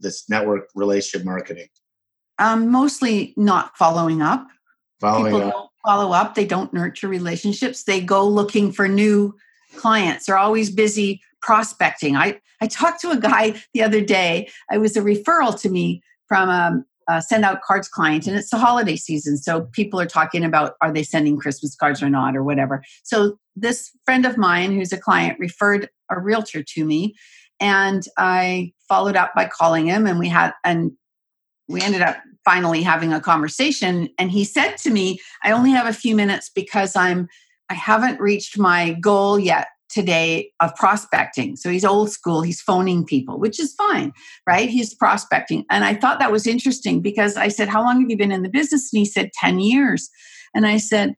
[0.00, 1.68] this network relationship marketing?
[2.38, 4.46] Um, mostly not following up.
[5.00, 5.54] Following People up.
[5.54, 6.34] don't follow up.
[6.34, 7.84] They don't nurture relationships.
[7.84, 9.34] They go looking for new
[9.76, 10.26] clients.
[10.26, 12.16] They're always busy prospecting.
[12.16, 14.48] I I talked to a guy the other day.
[14.72, 18.50] It was a referral to me from um, uh, send out cards client and it's
[18.50, 22.36] the holiday season so people are talking about are they sending christmas cards or not
[22.36, 27.14] or whatever so this friend of mine who's a client referred a realtor to me.
[27.60, 30.92] And I followed up by calling him and we had and
[31.68, 35.86] we ended up finally having a conversation and he said to me, I only have
[35.86, 37.28] a few minutes because I'm
[37.68, 41.56] I haven't reached my goal yet today of prospecting.
[41.56, 44.12] So he's old school, he's phoning people, which is fine,
[44.46, 44.68] right?
[44.68, 45.64] He's prospecting.
[45.70, 48.42] And I thought that was interesting because I said, How long have you been in
[48.42, 48.92] the business?
[48.92, 50.10] And he said, 10 years.
[50.54, 51.14] And I said,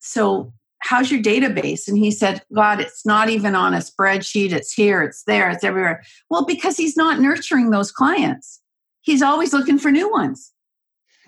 [0.00, 1.88] So how's your database?
[1.88, 4.52] And he said, God, it's not even on a spreadsheet.
[4.52, 6.02] It's here, it's there, it's everywhere.
[6.28, 8.60] Well, because he's not nurturing those clients,
[9.02, 10.52] he's always looking for new ones.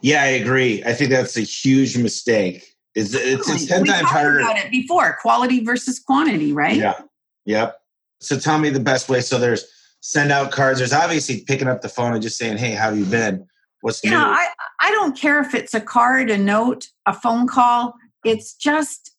[0.03, 0.82] Yeah, I agree.
[0.84, 2.72] I think that's a huge mistake.
[2.95, 4.40] It's, it's, it's 10 we times harder.
[4.40, 6.76] about it before quality versus quantity, right?
[6.76, 7.01] Yeah.
[7.47, 7.78] Yep.
[8.20, 9.20] So tell me the best way.
[9.20, 9.64] So there's
[10.01, 10.78] send out cards.
[10.78, 13.47] There's obviously picking up the phone and just saying, Hey, how you been?
[13.80, 14.11] What's new?
[14.11, 14.47] Yeah, I,
[14.80, 17.95] I don't care if it's a card, a note, a phone call.
[18.24, 19.12] It's just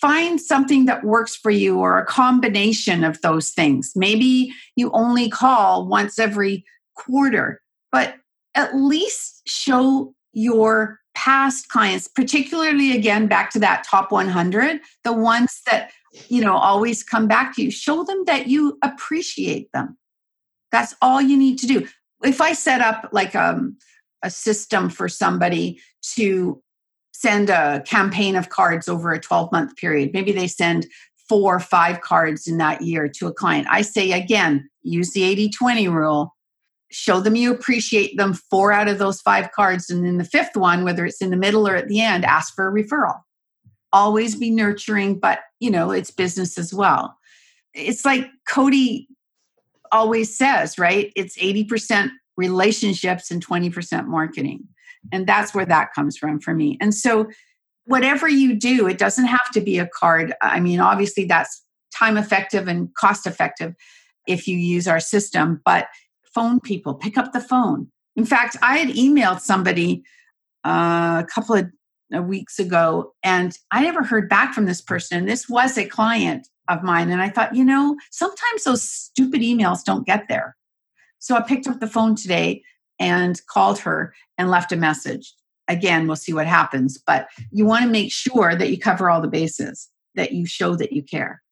[0.00, 3.92] find something that works for you or a combination of those things.
[3.94, 6.64] Maybe you only call once every
[6.96, 8.16] quarter, but
[8.54, 15.60] at least show your past clients, particularly again back to that top 100, the ones
[15.70, 15.90] that
[16.28, 19.96] you know always come back to you, show them that you appreciate them.
[20.70, 21.86] That's all you need to do.
[22.22, 23.76] If I set up like um,
[24.22, 25.80] a system for somebody
[26.14, 26.62] to
[27.12, 30.86] send a campaign of cards over a 12 month period, maybe they send
[31.28, 33.66] four or five cards in that year to a client.
[33.70, 36.34] I say again, use the 80 20 rule
[36.92, 40.56] show them you appreciate them four out of those five cards and then the fifth
[40.56, 43.20] one whether it's in the middle or at the end ask for a referral.
[43.92, 47.16] Always be nurturing but you know it's business as well.
[47.74, 49.06] It's like Kody
[49.90, 51.12] always says right?
[51.16, 54.66] It's 80% relationships and 20% marketing.
[55.12, 56.78] And that's where that comes from for me.
[56.80, 57.26] And so
[57.84, 60.34] whatever you do it doesn't have to be a card.
[60.40, 61.62] I mean obviously that's
[61.94, 63.74] time effective and cost effective
[64.26, 65.88] if you use our system but
[66.34, 67.88] phone people, pick up the phone.
[68.16, 70.02] In fact, I had emailed somebody
[70.64, 71.70] uh, a couple of
[72.14, 75.18] uh, weeks ago and I never heard back from this person.
[75.18, 77.10] And This was a client of mine.
[77.10, 80.56] And I thought, you know, sometimes those stupid emails don't get there.
[81.18, 82.62] So I picked up the phone today
[82.98, 85.34] and called her and left a message.
[85.68, 89.20] Again, we'll see what happens, but you want to make sure that you cover all
[89.20, 91.42] the bases, that you show that you care.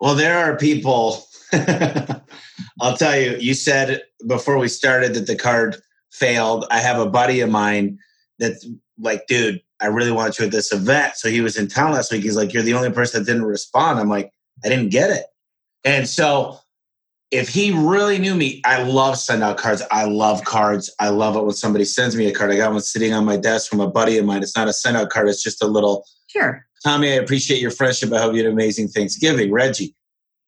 [0.00, 1.28] Well, there are people
[2.80, 5.76] I'll tell you, you said before we started that the card
[6.12, 6.66] failed.
[6.70, 7.98] I have a buddy of mine
[8.38, 8.66] that's
[8.98, 11.16] like, dude, I really want you at this event.
[11.16, 12.22] So he was in town last week.
[12.22, 13.98] He's like, You're the only person that didn't respond.
[13.98, 14.32] I'm like,
[14.64, 15.24] I didn't get it.
[15.84, 16.58] And so
[17.30, 19.82] if he really knew me, I love send out cards.
[19.90, 20.92] I love cards.
[20.98, 22.50] I love it when somebody sends me a card.
[22.50, 24.42] I got one sitting on my desk from a buddy of mine.
[24.42, 26.66] It's not a send out card, it's just a little Sure.
[26.84, 28.12] Tommy, I appreciate your friendship.
[28.12, 29.52] I hope you had an amazing Thanksgiving.
[29.52, 29.94] Reggie.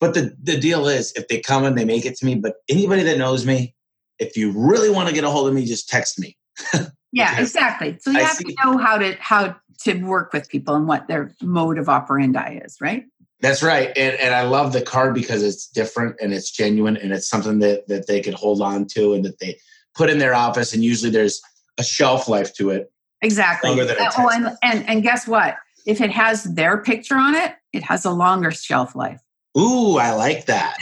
[0.01, 2.55] But the, the deal is, if they come and they make it to me, but
[2.68, 3.74] anybody that knows me,
[4.18, 6.37] if you really want to get a hold of me, just text me.
[7.12, 7.99] yeah, exactly.
[8.01, 8.45] So you I have see.
[8.45, 12.61] to know how to how to work with people and what their mode of operandi
[12.64, 13.05] is, right?
[13.41, 13.89] That's right.
[13.97, 17.59] And and I love the card because it's different and it's genuine and it's something
[17.61, 19.59] that, that they could hold on to and that they
[19.95, 21.41] put in their office and usually there's
[21.78, 22.93] a shelf life to it.
[23.22, 23.70] Exactly.
[23.70, 25.57] Uh, oh, and, and and guess what?
[25.87, 29.20] If it has their picture on it, it has a longer shelf life.
[29.59, 30.76] Ooh, I like that.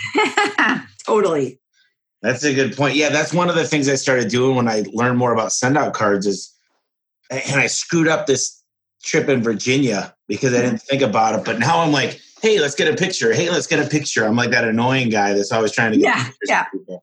[1.07, 1.61] totally.
[2.22, 2.96] That's a good point.
[2.96, 5.78] Yeah, that's one of the things I started doing when I learned more about send
[5.78, 6.53] out cards is
[7.30, 8.62] and I screwed up this
[9.03, 11.44] trip in Virginia because I didn't think about it.
[11.44, 13.32] But now I'm like, hey, let's get a picture.
[13.32, 14.24] Hey, let's get a picture.
[14.24, 16.96] I'm like that annoying guy that's always trying to get yeah, yeah.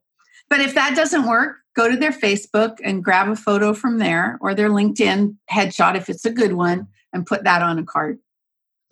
[0.49, 4.37] But if that doesn't work, go to their Facebook and grab a photo from there
[4.41, 8.19] or their LinkedIn headshot if it's a good one and put that on a card.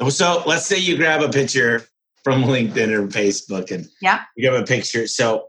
[0.09, 1.84] So let's say you grab a picture
[2.24, 4.21] from LinkedIn or Facebook and yeah.
[4.36, 5.07] you have a picture.
[5.07, 5.47] So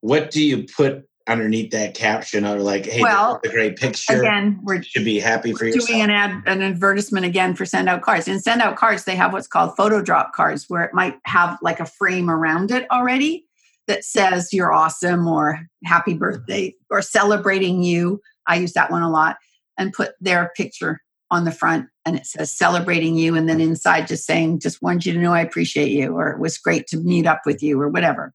[0.00, 4.20] what do you put underneath that caption or like, hey, well, a great picture.
[4.20, 5.86] Again, we should be happy for yourself.
[5.86, 8.26] Doing an ad, an advertisement again for send out cards.
[8.26, 11.56] In send out cards, they have what's called photo drop cards, where it might have
[11.62, 13.46] like a frame around it already
[13.86, 18.20] that says you're awesome or happy birthday or celebrating you.
[18.46, 19.36] I use that one a lot
[19.78, 21.00] and put their picture
[21.32, 25.06] on the front and it says celebrating you and then inside just saying just wanted
[25.06, 27.80] you to know i appreciate you or it was great to meet up with you
[27.80, 28.32] or whatever.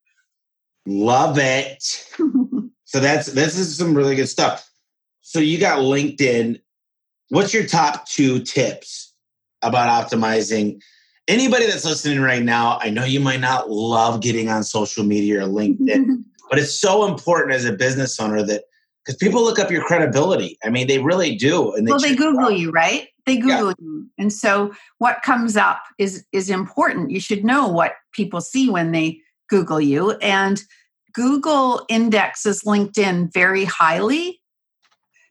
[0.85, 2.05] Love it.
[2.89, 4.71] So that's this is some really good stuff.
[5.19, 6.61] So you got linkedin.
[7.27, 9.13] What's your top two tips
[9.61, 10.79] about optimizing?
[11.27, 15.43] Anybody that's listening right now i know you might not love getting on social media
[15.43, 18.63] or linkedin but it's so important as a business owner that
[19.07, 20.57] because people look up your credibility.
[20.65, 21.73] I mean, they really do.
[21.73, 23.07] And they well, they Google you, right?
[23.25, 23.73] They Google yeah.
[23.79, 24.07] you.
[24.17, 27.11] And so what comes up is is important.
[27.11, 30.11] You should know what people see when they Google you.
[30.17, 30.61] And
[31.13, 34.41] Google indexes LinkedIn very highly.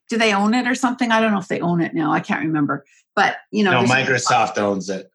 [0.08, 1.10] Do they own it or something?
[1.10, 2.12] I don't know if they own it now.
[2.12, 2.84] I can't remember.
[3.14, 5.10] But you know, no, Microsoft owns it.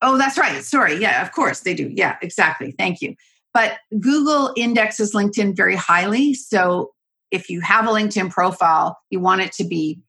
[0.00, 0.64] Oh, that's right.
[0.64, 0.96] Sorry.
[0.96, 1.88] Yeah, of course they do.
[1.94, 2.74] Yeah, exactly.
[2.76, 3.14] Thank you.
[3.54, 6.34] But Google indexes LinkedIn very highly.
[6.34, 6.92] So
[7.32, 10.00] if you have a LinkedIn profile, you want it to be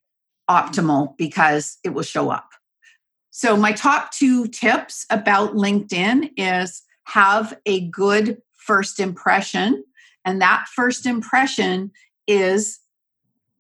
[0.49, 2.49] optimal because it will show up.
[3.31, 9.83] So, my top two tips about LinkedIn is have a good first impression.
[10.25, 11.91] And that first impression
[12.27, 12.79] is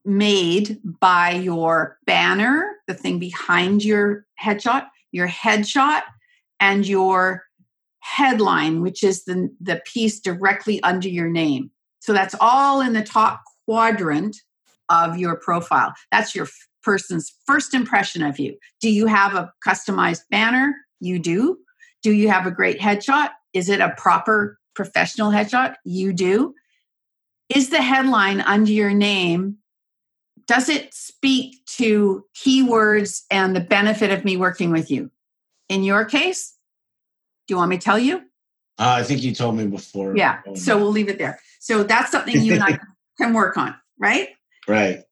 [0.05, 6.01] made by your banner, the thing behind your headshot, your headshot,
[6.59, 7.43] and your
[7.99, 11.71] headline, which is the, the piece directly under your name.
[11.99, 14.37] So that's all in the top quadrant
[14.89, 15.93] of your profile.
[16.11, 16.47] That's your
[16.83, 18.57] person's first impression of you.
[18.81, 20.75] Do you have a customized banner?
[20.99, 21.57] You do.
[22.01, 23.29] Do you have a great headshot?
[23.53, 25.75] Is it a proper professional headshot?
[25.85, 26.53] You do.
[27.49, 29.57] Is the headline under your name?
[30.47, 35.09] Does it speak to keywords and the benefit of me working with you?
[35.69, 36.55] In your case,
[37.47, 38.17] do you want me to tell you?
[38.77, 40.17] Uh, I think you told me before.
[40.17, 40.39] Yeah.
[40.55, 41.39] So we'll leave it there.
[41.59, 44.29] So that's something you and I can work on, right?
[44.67, 45.03] Right.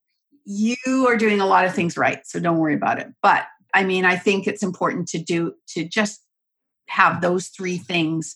[0.45, 3.07] You are doing a lot of things right so don't worry about it.
[3.21, 6.21] But i mean i think it's important to do to just
[6.87, 8.35] have those three things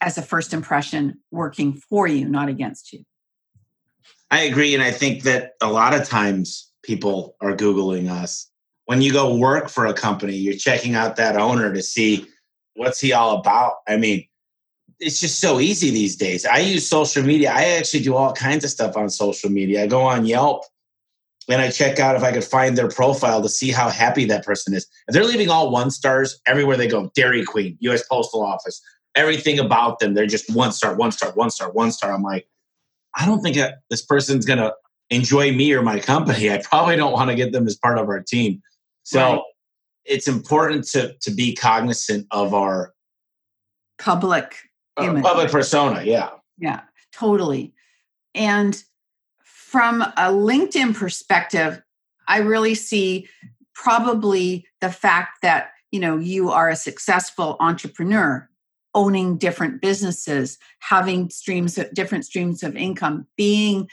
[0.00, 3.04] as a first impression working for you not against you.
[4.30, 8.48] I agree and i think that a lot of times people are googling us.
[8.86, 12.26] When you go work for a company you're checking out that owner to see
[12.74, 13.76] what's he all about.
[13.88, 14.26] I mean
[15.02, 16.46] it's just so easy these days.
[16.46, 17.50] I use social media.
[17.52, 19.82] I actually do all kinds of stuff on social media.
[19.82, 20.64] I go on Yelp
[21.48, 24.44] and I check out if I could find their profile to see how happy that
[24.44, 24.86] person is.
[25.08, 28.06] If they're leaving all one stars everywhere they go, Dairy Queen, U.S.
[28.06, 28.80] Postal Office,
[29.16, 32.12] everything about them, they're just one star, one star, one star, one star.
[32.12, 32.46] I'm like,
[33.18, 34.72] I don't think that this person's gonna
[35.10, 36.48] enjoy me or my company.
[36.48, 38.62] I probably don't want to get them as part of our team.
[39.02, 39.42] So right.
[40.04, 42.94] it's important to to be cognizant of our
[43.98, 44.56] public
[44.96, 46.02] uh, public persona.
[46.04, 46.80] Yeah, yeah,
[47.12, 47.72] totally.
[48.34, 48.82] And
[49.44, 51.82] from a LinkedIn perspective,
[52.28, 53.28] I really see
[53.74, 58.48] probably the fact that you know you are a successful entrepreneur
[58.94, 63.88] owning different businesses having streams of different streams of income being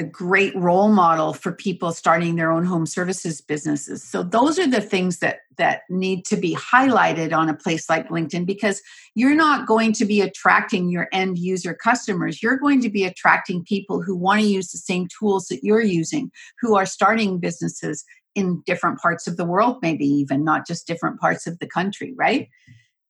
[0.00, 4.02] a great role model for people starting their own home services businesses.
[4.02, 8.08] So those are the things that that need to be highlighted on a place like
[8.08, 8.80] linkedin because
[9.14, 12.42] you're not going to be attracting your end user customers.
[12.42, 15.82] You're going to be attracting people who want to use the same tools that you're
[15.82, 16.30] using
[16.62, 18.02] who are starting businesses
[18.34, 22.14] in different parts of the world maybe even not just different parts of the country
[22.16, 22.48] right?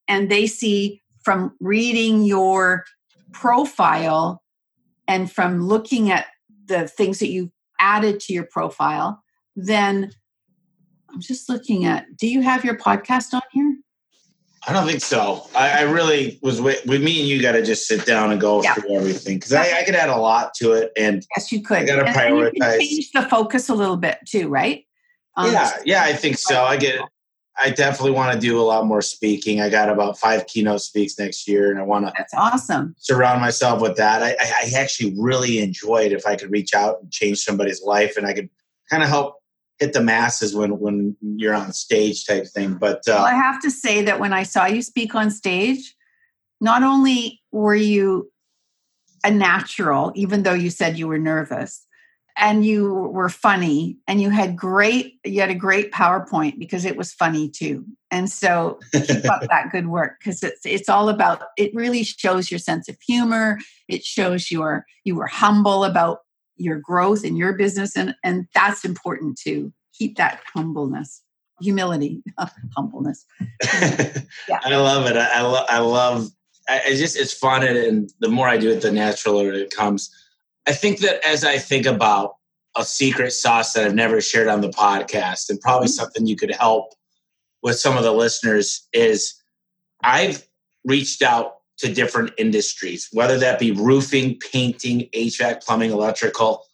[0.09, 2.85] And they see from reading your
[3.33, 4.43] profile
[5.07, 6.27] and from looking at
[6.71, 7.51] the things that you
[7.81, 9.23] added to your profile,
[9.57, 10.13] then
[11.11, 13.77] I'm just looking at do you have your podcast on here?
[14.67, 15.49] I don't think so.
[15.57, 18.39] I, I really was with, with, me and you got to just sit down and
[18.39, 18.75] go yeah.
[18.75, 20.93] through everything because I, I, could add a lot to it.
[20.99, 21.79] And yes, you could.
[21.79, 22.79] I got to prioritize.
[22.79, 24.85] change the focus a little bit too, right?
[25.37, 26.63] Um, yeah, yeah, I think so.
[26.63, 27.01] I get
[27.63, 29.61] I definitely want to do a lot more speaking.
[29.61, 32.13] I got about five keynote speaks next year, and I want to.
[32.17, 32.95] That's awesome.
[32.99, 34.23] Surround myself with that.
[34.23, 38.27] I, I actually really enjoyed if I could reach out and change somebody's life, and
[38.27, 38.49] I could
[38.89, 39.37] kind of help
[39.79, 42.75] hit the masses when when you're on stage type thing.
[42.75, 45.95] But uh, well, I have to say that when I saw you speak on stage,
[46.61, 48.31] not only were you
[49.25, 51.87] a natural, even though you said you were nervous,
[52.41, 56.97] and you were funny and you had great you had a great powerpoint because it
[56.97, 57.85] was funny too.
[58.11, 62.51] And so keep up that good work because it's it's all about it really shows
[62.51, 63.59] your sense of humor.
[63.89, 66.21] It shows your you were humble about
[66.57, 69.73] your growth in your business and and that's important too.
[69.93, 71.23] Keep that humbleness
[71.61, 72.23] humility
[72.77, 73.27] humbleness.
[74.49, 74.61] Yeah.
[74.65, 75.17] i love it.
[75.17, 76.29] I, I, lo- I love
[76.69, 79.71] I, I just it's fun and, and the more i do it the natural it
[79.71, 80.11] comes
[80.67, 82.35] I think that as I think about
[82.77, 85.95] a secret sauce that I've never shared on the podcast, and probably mm-hmm.
[85.95, 86.93] something you could help
[87.63, 89.35] with some of the listeners, is
[90.03, 90.47] I've
[90.85, 96.65] reached out to different industries, whether that be roofing, painting, HVAC, plumbing, electrical.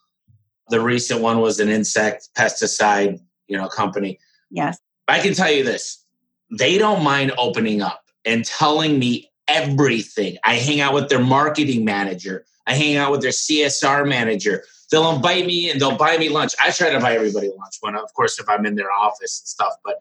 [0.69, 4.19] The recent one was an insect pesticide, you know, company.
[4.51, 4.79] Yes.
[5.09, 6.05] I can tell you this:
[6.51, 10.37] they don't mind opening up and telling me everything.
[10.45, 12.45] I hang out with their marketing manager.
[12.67, 14.65] I hang out with their CSR manager.
[14.91, 16.55] They'll invite me and they'll buy me lunch.
[16.63, 19.49] I try to buy everybody lunch when, of course, if I'm in their office and
[19.49, 19.75] stuff.
[19.85, 19.97] But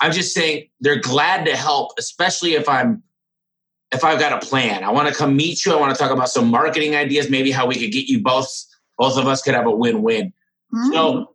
[0.00, 3.02] I'm just saying they're glad to help, especially if I'm
[3.92, 4.84] if I've got a plan.
[4.84, 5.72] I want to come meet you.
[5.72, 8.48] I want to talk about some marketing ideas, maybe how we could get you both.
[8.98, 10.32] Both of us could have a win-win.
[10.72, 10.92] Mm-hmm.
[10.92, 11.34] So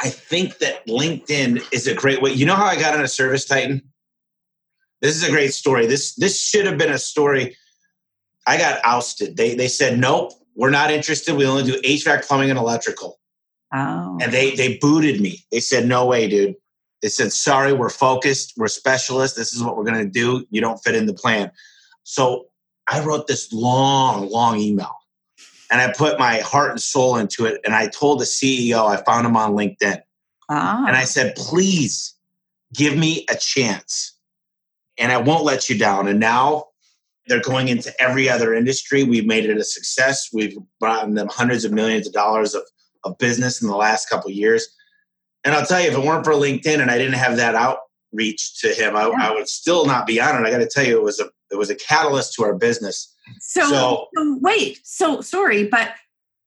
[0.00, 2.32] I think that LinkedIn is a great way.
[2.32, 3.82] You know how I got on a ServiceTitan?
[5.00, 5.86] This is a great story.
[5.86, 7.56] This this should have been a story.
[8.46, 9.36] I got ousted.
[9.36, 11.36] They they said nope, we're not interested.
[11.36, 13.18] We only do HVAC, plumbing, and electrical.
[13.74, 14.18] Oh.
[14.20, 15.44] And they they booted me.
[15.50, 16.54] They said no way, dude.
[17.02, 19.36] They said sorry, we're focused, we're specialists.
[19.36, 20.46] This is what we're going to do.
[20.50, 21.50] You don't fit in the plan.
[22.04, 22.46] So
[22.88, 24.94] I wrote this long, long email
[25.70, 27.60] and I put my heart and soul into it.
[27.64, 30.00] And I told the CEO, I found him on LinkedIn.
[30.48, 30.84] Ah.
[30.86, 32.14] And I said, please
[32.74, 34.16] give me a chance
[34.98, 36.08] and I won't let you down.
[36.08, 36.66] And now
[37.26, 39.04] they're going into every other industry.
[39.04, 40.28] We've made it a success.
[40.32, 42.62] We've brought them hundreds of millions of dollars of,
[43.04, 44.66] of business in the last couple of years.
[45.44, 48.60] And I'll tell you, if it weren't for LinkedIn and I didn't have that outreach
[48.60, 49.30] to him, I, yeah.
[49.30, 50.46] I would still not be on it.
[50.46, 53.14] I got to tell you, it was a it was a catalyst to our business.
[53.38, 55.94] So, so, so wait, so sorry, but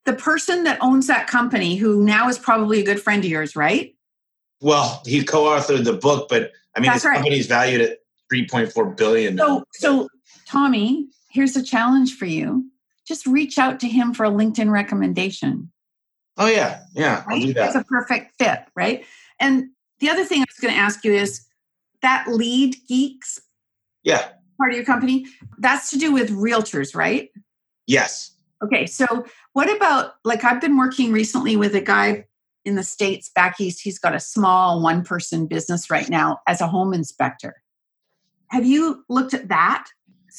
[0.06, 3.56] the person that owns that company, who now is probably a good friend of yours,
[3.56, 3.96] right?
[4.62, 7.16] Well, he co-authored the book, but I mean, That's this right.
[7.16, 8.00] company's valued at
[8.34, 9.38] 3.4 billion.
[9.38, 10.10] So, so
[10.50, 12.66] Tommy, here's a challenge for you.
[13.06, 15.72] Just reach out to him for a LinkedIn recommendation.
[16.38, 17.42] Oh yeah, yeah, right?
[17.42, 17.68] I'll do that.
[17.68, 19.06] It's a perfect fit, right?
[19.40, 19.70] And
[20.00, 21.46] the other thing I was going to ask you is
[22.02, 23.40] that lead geeks.
[24.04, 24.30] Yeah.
[24.58, 25.28] Part of your company.
[25.60, 27.30] That's to do with realtors, right?
[27.86, 28.32] Yes.
[28.64, 32.26] Okay, so what about like I've been working recently with a guy
[32.66, 33.82] in the states back east.
[33.82, 37.62] He's got a small one-person business right now as a home inspector.
[38.48, 39.86] Have you looked at that?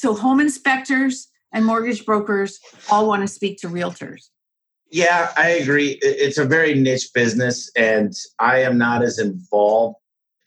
[0.01, 4.29] So home inspectors and mortgage brokers all want to speak to realtors.
[4.89, 5.99] Yeah, I agree.
[6.01, 9.97] It's a very niche business, and I am not as involved.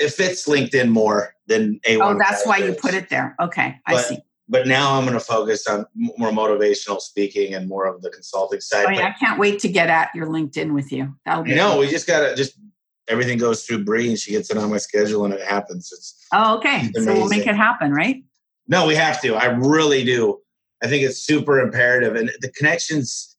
[0.00, 2.00] It fits LinkedIn more than A1.
[2.02, 3.36] Oh, that's why you put it there.
[3.40, 4.18] Okay, I see.
[4.48, 8.60] But now I'm going to focus on more motivational speaking and more of the consulting
[8.60, 8.86] side.
[8.88, 11.14] Oh, yeah, I can't wait to get at your LinkedIn with you.
[11.24, 11.54] That'll be.
[11.54, 12.58] No, we just got to just
[13.06, 15.92] everything goes through Bree, and she gets it on my schedule, and it happens.
[15.92, 16.90] It's oh, okay.
[16.96, 18.24] So we'll make it happen, right?
[18.66, 19.34] No, we have to.
[19.34, 20.40] I really do.
[20.82, 23.34] I think it's super imperative, and the connections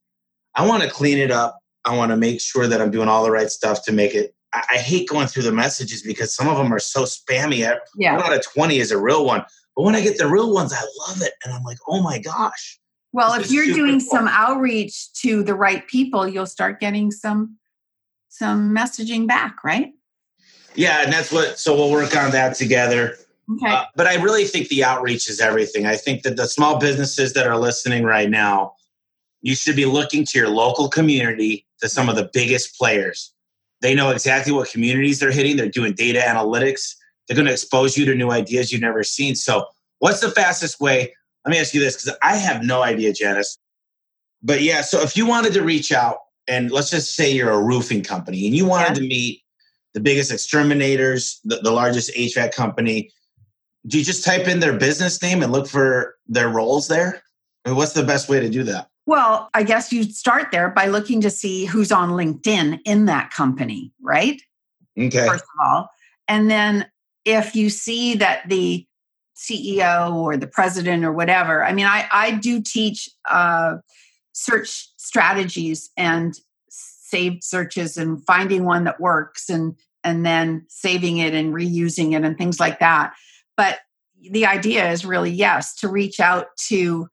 [0.55, 1.59] I want to clean it up.
[1.83, 4.33] I want to make sure that I'm doing all the right stuff to make it.
[4.53, 7.59] I, I hate going through the messages because some of them are so spammy.
[7.95, 8.15] Yeah.
[8.15, 9.43] One out of 20 is a real one.
[9.75, 11.33] But when I get the real ones, I love it.
[11.43, 12.79] And I'm like, oh my gosh.
[13.11, 14.09] Well, if you're doing cool.
[14.09, 17.57] some outreach to the right people, you'll start getting some
[18.27, 19.93] some messaging back, right?
[20.75, 21.57] Yeah, and that's what.
[21.57, 23.17] So we'll work on that together.
[23.51, 23.71] Okay.
[23.71, 25.85] Uh, but I really think the outreach is everything.
[25.85, 28.73] I think that the small businesses that are listening right now,
[29.41, 33.33] you should be looking to your local community, to some of the biggest players.
[33.81, 35.57] They know exactly what communities they're hitting.
[35.57, 36.95] They're doing data analytics.
[37.27, 39.35] They're going to expose you to new ideas you've never seen.
[39.35, 39.67] So,
[39.99, 41.13] what's the fastest way?
[41.45, 43.57] Let me ask you this because I have no idea, Janice.
[44.41, 46.17] But yeah, so if you wanted to reach out,
[46.47, 48.93] and let's just say you're a roofing company and you wanted yeah.
[48.93, 49.41] to meet
[49.93, 53.11] the biggest exterminators, the, the largest HVAC company,
[53.87, 57.21] do you just type in their business name and look for their roles there?
[57.63, 58.89] I mean, what's the best way to do that?
[59.05, 63.31] Well, I guess you start there by looking to see who's on LinkedIn in that
[63.31, 64.41] company, right?
[64.97, 65.27] Okay.
[65.27, 65.89] First of all.
[66.27, 66.87] And then
[67.23, 68.85] if you see that the
[69.35, 73.77] CEO or the president or whatever, I mean, I, I do teach uh,
[74.31, 76.33] search strategies and
[76.69, 82.23] saved searches and finding one that works and and then saving it and reusing it
[82.23, 83.13] and things like that.
[83.57, 83.79] But
[84.29, 87.07] the idea is really yes to reach out to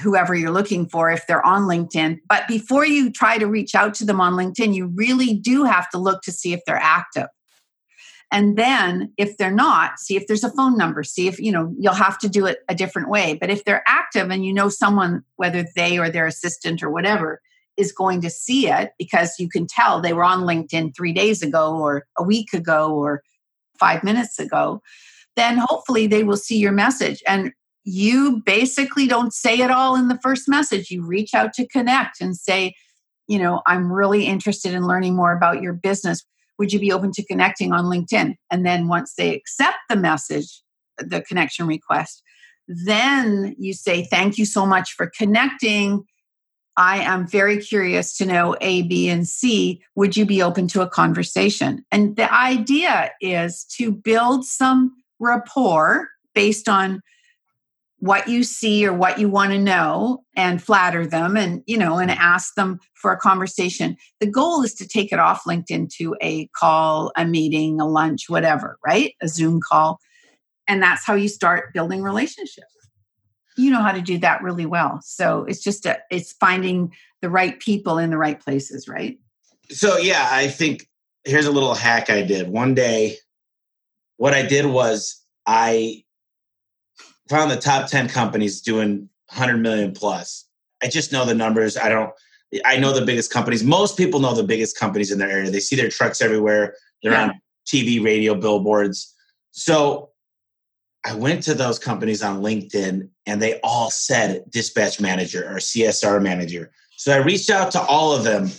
[0.00, 2.18] whoever you're looking for if they're on LinkedIn.
[2.28, 5.90] But before you try to reach out to them on LinkedIn, you really do have
[5.90, 7.26] to look to see if they're active.
[8.30, 11.74] And then if they're not, see if there's a phone number, see if, you know,
[11.78, 13.38] you'll have to do it a different way.
[13.40, 17.40] But if they're active and you know someone, whether they or their assistant or whatever,
[17.78, 21.42] is going to see it because you can tell they were on LinkedIn three days
[21.42, 23.22] ago or a week ago or
[23.78, 24.82] five minutes ago,
[25.38, 27.22] then hopefully they will see your message.
[27.26, 27.52] And
[27.84, 30.90] you basically don't say it all in the first message.
[30.90, 32.74] You reach out to connect and say,
[33.28, 36.24] you know, I'm really interested in learning more about your business.
[36.58, 38.34] Would you be open to connecting on LinkedIn?
[38.50, 40.62] And then once they accept the message,
[40.98, 42.22] the connection request,
[42.66, 46.04] then you say, Thank you so much for connecting.
[46.76, 49.82] I am very curious to know A, B, and C.
[49.96, 51.84] Would you be open to a conversation?
[51.90, 57.00] And the idea is to build some rapport based on
[58.00, 61.98] what you see or what you want to know and flatter them and you know
[61.98, 63.96] and ask them for a conversation.
[64.20, 68.28] The goal is to take it off linkedin to a call a meeting a lunch
[68.28, 69.14] whatever right?
[69.20, 69.98] A zoom call.
[70.68, 72.66] And that's how you start building relationships.
[73.56, 75.00] You know how to do that really well.
[75.02, 79.18] So it's just a, it's finding the right people in the right places right?
[79.70, 80.88] So yeah i think
[81.24, 82.48] here's a little hack i did.
[82.48, 83.16] One day
[84.18, 86.04] what i did was i
[87.28, 90.46] found the top 10 companies doing 100 million plus.
[90.82, 91.76] I just know the numbers.
[91.76, 92.10] I don't,
[92.64, 93.62] I know the biggest companies.
[93.62, 95.50] Most people know the biggest companies in their area.
[95.50, 96.74] They see their trucks everywhere.
[97.02, 97.24] They're yeah.
[97.24, 99.14] on TV, radio, billboards.
[99.50, 100.10] So
[101.04, 106.22] I went to those companies on LinkedIn and they all said dispatch manager or CSR
[106.22, 106.72] manager.
[106.96, 108.50] So I reached out to all of them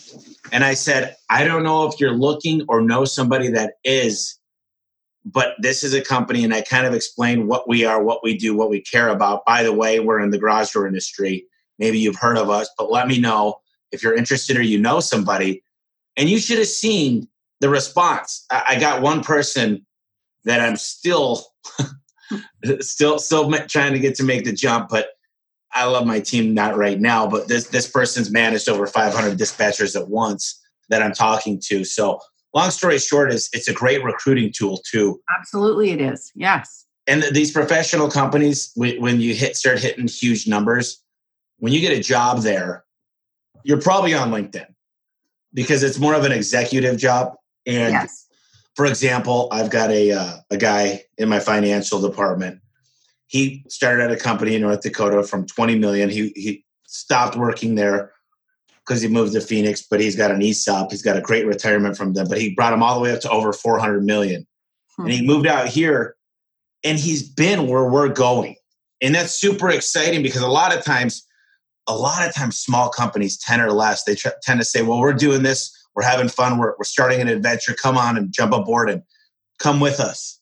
[0.51, 4.38] and I said, I don't know if you're looking or know somebody that is,
[5.31, 8.37] but this is a company and i kind of explain what we are what we
[8.37, 9.45] do what we care about.
[9.45, 11.45] By the way we're in the garage door industry.
[11.77, 13.55] Maybe you've heard of us but let me know
[13.91, 15.63] if you're interested or you know somebody.
[16.17, 17.27] And you should have seen
[17.61, 18.45] the response.
[18.51, 19.85] I got one person
[20.45, 21.45] that i'm still
[22.79, 25.09] still still trying to get to make the jump but
[25.73, 29.99] i love my team not right now but this this person's managed over 500 dispatchers
[29.99, 30.59] at once
[30.89, 31.83] that i'm talking to.
[31.83, 32.19] So
[32.53, 35.21] long story short is it's a great recruiting tool too.
[35.39, 36.85] Absolutely it is yes.
[37.07, 41.01] And these professional companies when you hit start hitting huge numbers
[41.57, 42.85] when you get a job there
[43.63, 44.67] you're probably on linkedin
[45.53, 47.33] because it's more of an executive job.
[47.65, 48.27] And yes.
[48.75, 52.61] for example i've got a, uh, a guy in my financial department.
[53.27, 56.09] He started at a company in north dakota from 20 million.
[56.09, 58.11] He, he stopped working there
[58.89, 60.89] because he moved to Phoenix, but he's got an ESOP.
[60.89, 63.21] He's got a great retirement from them, but he brought him all the way up
[63.21, 64.47] to over 400 million.
[64.97, 65.03] Hmm.
[65.03, 66.15] And he moved out here
[66.83, 68.55] and he's been where we're going.
[68.99, 71.23] And that's super exciting because a lot of times,
[71.87, 75.13] a lot of times, small companies, 10 or less, they tend to say, well, we're
[75.13, 77.75] doing this, we're having fun, we're, we're starting an adventure.
[77.75, 79.03] Come on and jump aboard and
[79.59, 80.41] come with us.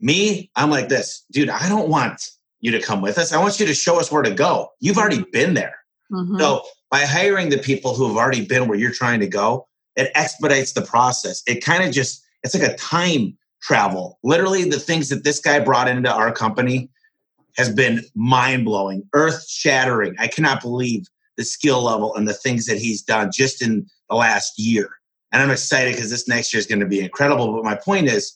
[0.00, 2.22] Me, I'm like this, dude, I don't want
[2.60, 3.32] you to come with us.
[3.32, 4.68] I want you to show us where to go.
[4.80, 5.76] You've already been there.
[6.12, 6.38] Mm-hmm.
[6.38, 9.66] So by hiring the people who have already been where you're trying to go,
[9.96, 11.42] it expedites the process.
[11.46, 14.18] It kind of just, it's like a time travel.
[14.22, 16.90] Literally, the things that this guy brought into our company
[17.56, 20.14] has been mind blowing, earth shattering.
[20.18, 21.06] I cannot believe
[21.36, 24.90] the skill level and the things that he's done just in the last year.
[25.32, 27.52] And I'm excited because this next year is going to be incredible.
[27.52, 28.34] But my point is,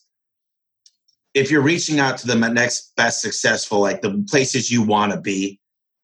[1.34, 5.20] if you're reaching out to the next best successful, like the places you want to
[5.20, 5.59] be,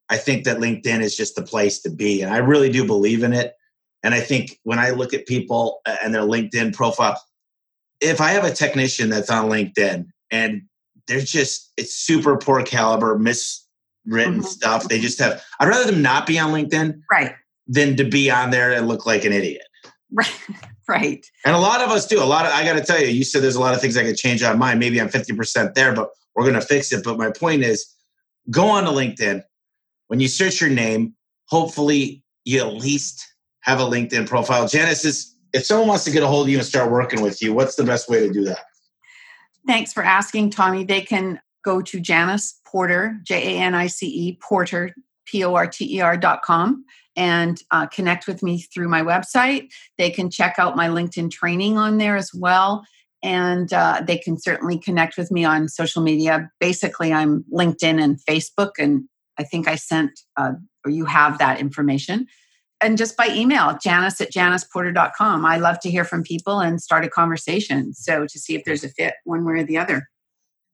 [0.09, 2.23] I think that LinkedIn is just the place to be.
[2.23, 3.55] And I really do believe in it.
[4.03, 7.21] And I think when I look at people and their LinkedIn profile,
[8.01, 10.63] if I have a technician that's on LinkedIn and
[11.09, 13.65] they're just, it's super poor caliber, miswritten
[14.07, 14.43] mm-hmm.
[14.43, 14.89] stuff.
[14.89, 17.01] They just have, I'd rather them not be on LinkedIn.
[17.11, 17.35] Right.
[17.67, 19.67] Than to be on there and look like an idiot.
[20.13, 20.33] Right.
[20.89, 21.27] Right.
[21.45, 22.23] And a lot of us do.
[22.23, 23.97] A lot of, I got to tell you, you said there's a lot of things
[23.97, 24.79] I could change on mine.
[24.79, 27.03] Maybe I'm 50% there, but we're going to fix it.
[27.03, 27.93] But my point is
[28.51, 29.43] go on to LinkedIn,
[30.09, 31.15] when you search your name,
[31.47, 33.27] hopefully you at least
[33.61, 34.69] have a LinkedIn profile.
[34.69, 37.43] Janice is if someone wants to get a hold of you and start working with
[37.43, 38.61] you, what's the best way to do that?
[39.67, 40.85] Thanks for asking, Tommy.
[40.85, 44.95] They can go to Janice Porter, J A N I C E, Porter,
[45.27, 46.85] P O R T E R dot com,
[47.17, 49.71] and uh, connect with me through my website.
[49.99, 52.85] They can check out my LinkedIn training on there as well.
[53.23, 56.49] And uh, they can certainly connect with me on social media.
[56.61, 60.53] Basically, I'm LinkedIn and Facebook and I think I sent, uh,
[60.85, 62.27] or you have that information.
[62.81, 65.47] And just by email, janice at janiceporter.com.
[65.47, 67.95] I love to hear from people and start a conversation.
[67.95, 70.09] So to see if there's a fit one way or the other.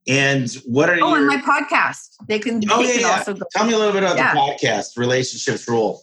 [0.07, 1.03] And what are you?
[1.03, 1.17] oh, your...
[1.17, 2.15] and my podcast.
[2.27, 2.61] They can.
[2.69, 3.17] Oh they yeah, can yeah.
[3.17, 3.45] Also go...
[3.55, 4.33] Tell me a little bit about yeah.
[4.33, 6.01] the podcast, Relationships Rule.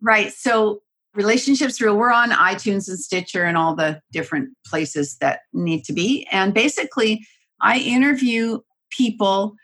[0.00, 0.32] Right.
[0.32, 0.82] So
[1.14, 1.96] Relationships Rule.
[1.96, 6.26] We're on iTunes and Stitcher and all the different places that need to be.
[6.30, 7.26] And basically,
[7.60, 9.56] I interview people,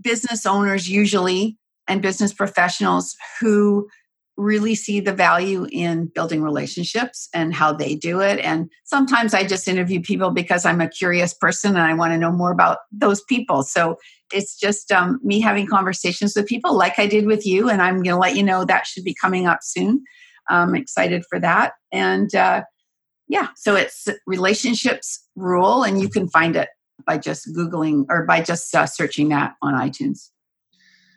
[0.00, 1.58] business owners usually,
[1.88, 3.88] and business professionals who
[4.36, 8.40] really see the value in building relationships and how they do it.
[8.40, 12.18] And sometimes I just interview people because I'm a curious person and I want to
[12.18, 13.62] know more about those people.
[13.62, 13.96] So
[14.32, 17.70] it's just um, me having conversations with people like I did with you.
[17.70, 20.02] And I'm going to let you know that should be coming up soon.
[20.48, 21.74] I'm excited for that.
[21.92, 22.64] And uh,
[23.28, 26.68] yeah, so it's relationships rule, and you can find it
[27.06, 30.30] by just Googling or by just uh, searching that on iTunes.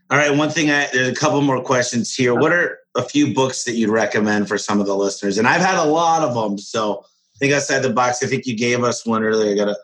[0.10, 2.34] All right, one thing I there's a couple more questions here.
[2.34, 5.38] What are a few books that you'd recommend for some of the listeners?
[5.38, 8.24] And I've had a lot of them, so I think outside the box.
[8.24, 9.51] I think you gave us one earlier.
[9.51, 9.78] I got a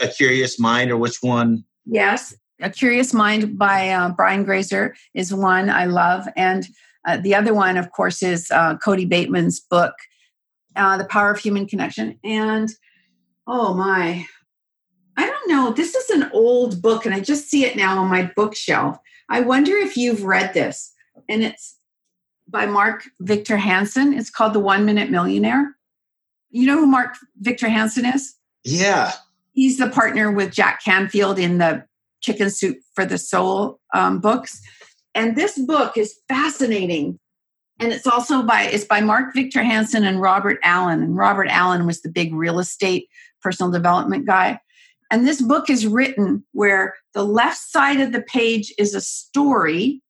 [0.00, 1.64] a curious mind, or which one?
[1.84, 6.26] Yes, A Curious Mind by uh, Brian Grazer is one I love.
[6.36, 6.66] And
[7.06, 9.94] uh, the other one, of course, is uh, Kody Bateman's book,
[10.76, 12.18] uh, The Power of Human Connection.
[12.24, 12.70] And
[13.46, 14.26] oh my,
[15.16, 15.72] I don't know.
[15.72, 18.98] This is an old book, and I just see it now on my bookshelf.
[19.28, 20.92] I wonder if you've read this.
[21.28, 21.76] And it's
[22.48, 24.14] by Mark Victor Hansen.
[24.14, 25.74] It's called The One Minute Millionaire.
[26.50, 28.34] You know who Mark Victor Hansen is?
[28.64, 29.12] Yeah.
[29.52, 31.84] He's the partner with Jack Canfield in the
[32.20, 34.60] Chicken Soup for the Soul um, books.
[35.14, 37.18] And this book is fascinating.
[37.80, 41.02] And it's also by it's by Mark Victor Hansen and Robert Allen.
[41.02, 43.08] And Robert Allen was the big real estate
[43.42, 44.60] personal development guy.
[45.10, 50.02] And this book is written where the left side of the page is a story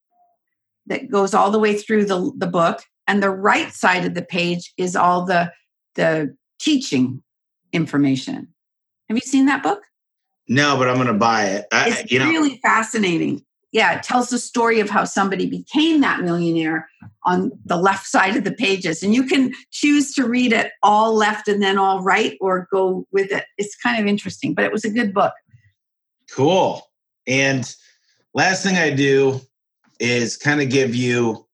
[0.87, 4.23] that goes all the way through the, the book, and the right side of the
[4.23, 5.53] page is all the
[5.95, 7.23] the teaching
[7.73, 8.49] information.
[9.09, 9.83] Have you seen that book?
[10.49, 11.67] No, but I'm going to buy it.
[11.73, 12.29] I, it's you know.
[12.29, 13.45] really fascinating.
[13.79, 16.89] Yeah, it tells the story of how somebody became that millionaire
[17.23, 19.05] on the left side of the pages.
[19.05, 23.07] And you can choose to read it all left and then all right or go
[23.13, 23.45] with it.
[23.57, 25.33] It's kind of interesting, but it was a good book.
[26.29, 26.91] Cool.
[27.29, 27.73] And
[28.35, 29.41] last thing I do
[30.01, 31.47] is kind of give you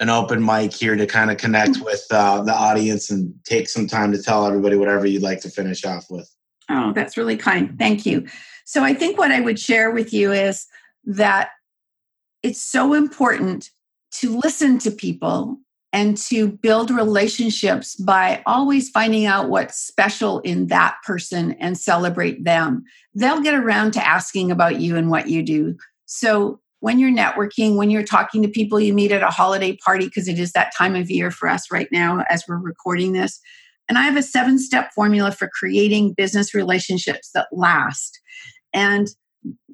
[0.00, 1.84] an open mic here to kind of connect mm.
[1.84, 5.50] with uh, the audience and take some time to tell everybody whatever you'd like to
[5.50, 6.34] finish off with.
[6.70, 7.78] Oh, that's really kind.
[7.78, 8.26] Thank you.
[8.64, 10.66] So, I think what I would share with you is
[11.04, 11.50] that
[12.42, 13.70] it's so important
[14.12, 15.58] to listen to people
[15.92, 22.44] and to build relationships by always finding out what's special in that person and celebrate
[22.44, 22.84] them.
[23.14, 25.76] They'll get around to asking about you and what you do.
[26.06, 30.06] So, when you're networking, when you're talking to people you meet at a holiday party,
[30.06, 33.38] because it is that time of year for us right now as we're recording this.
[33.86, 38.18] And I have a seven step formula for creating business relationships that last.
[38.72, 39.08] And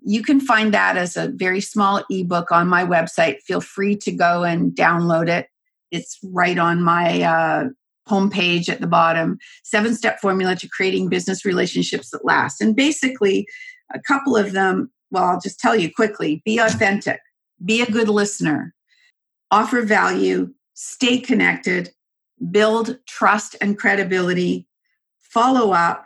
[0.07, 3.43] you can find that as a very small ebook on my website.
[3.43, 5.49] Feel free to go and download it.
[5.91, 7.65] It's right on my uh,
[8.09, 9.39] homepage at the bottom.
[9.65, 12.61] Seven step formula to creating business relationships that last.
[12.61, 13.47] And basically,
[13.93, 17.21] a couple of them well, I'll just tell you quickly be authentic,
[17.65, 18.75] be a good listener,
[19.51, 21.91] offer value, stay connected,
[22.51, 24.67] build trust and credibility,
[25.19, 26.06] follow up,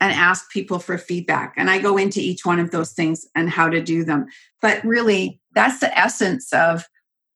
[0.00, 1.54] and ask people for feedback.
[1.56, 4.26] And I go into each one of those things and how to do them.
[4.62, 6.84] But really, that's the essence of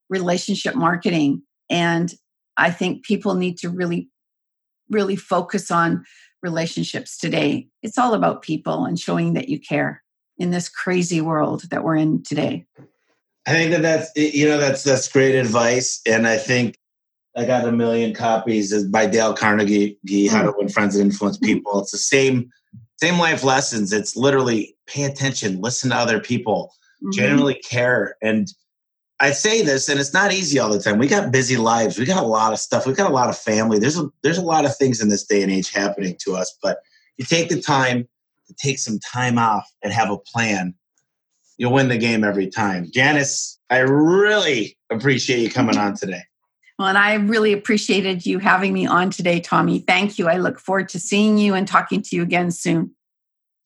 [0.09, 1.43] relationship marketing.
[1.69, 2.11] And
[2.57, 4.09] I think people need to really,
[4.89, 6.03] really focus on
[6.41, 7.67] relationships today.
[7.83, 10.03] It's all about people and showing that you care
[10.37, 12.65] in this crazy world that we're in today.
[13.47, 16.77] I think that that's you know that's that's great advice, and I think
[17.35, 19.97] I got a million copies by Dale Carnegie,
[20.29, 20.53] How to.
[20.57, 21.81] Win Friends and Influence People.
[21.81, 22.49] It's the same
[22.97, 23.91] same life lessons.
[23.91, 26.73] It's literally pay attention, listen to other people,
[27.03, 27.11] mm-hmm.
[27.11, 28.15] genuinely care.
[28.21, 28.47] And
[29.19, 30.97] I say this, and it's not easy all the time.
[30.97, 31.99] We got busy lives.
[31.99, 32.85] We got a lot of stuff.
[32.85, 33.79] We got a lot of family.
[33.79, 36.57] There's a there's a lot of things in this day and age happening to us.
[36.61, 36.79] But
[37.17, 38.07] you take the time
[38.47, 40.73] to take some time off and have a plan,
[41.57, 42.89] you'll win the game every time.
[42.91, 46.21] Janice, I really appreciate you coming on today.
[46.77, 49.79] Well, and I really appreciated you having me on today, Tommy.
[49.79, 50.27] Thank you.
[50.27, 52.93] I look forward to seeing you and talking to you again soon.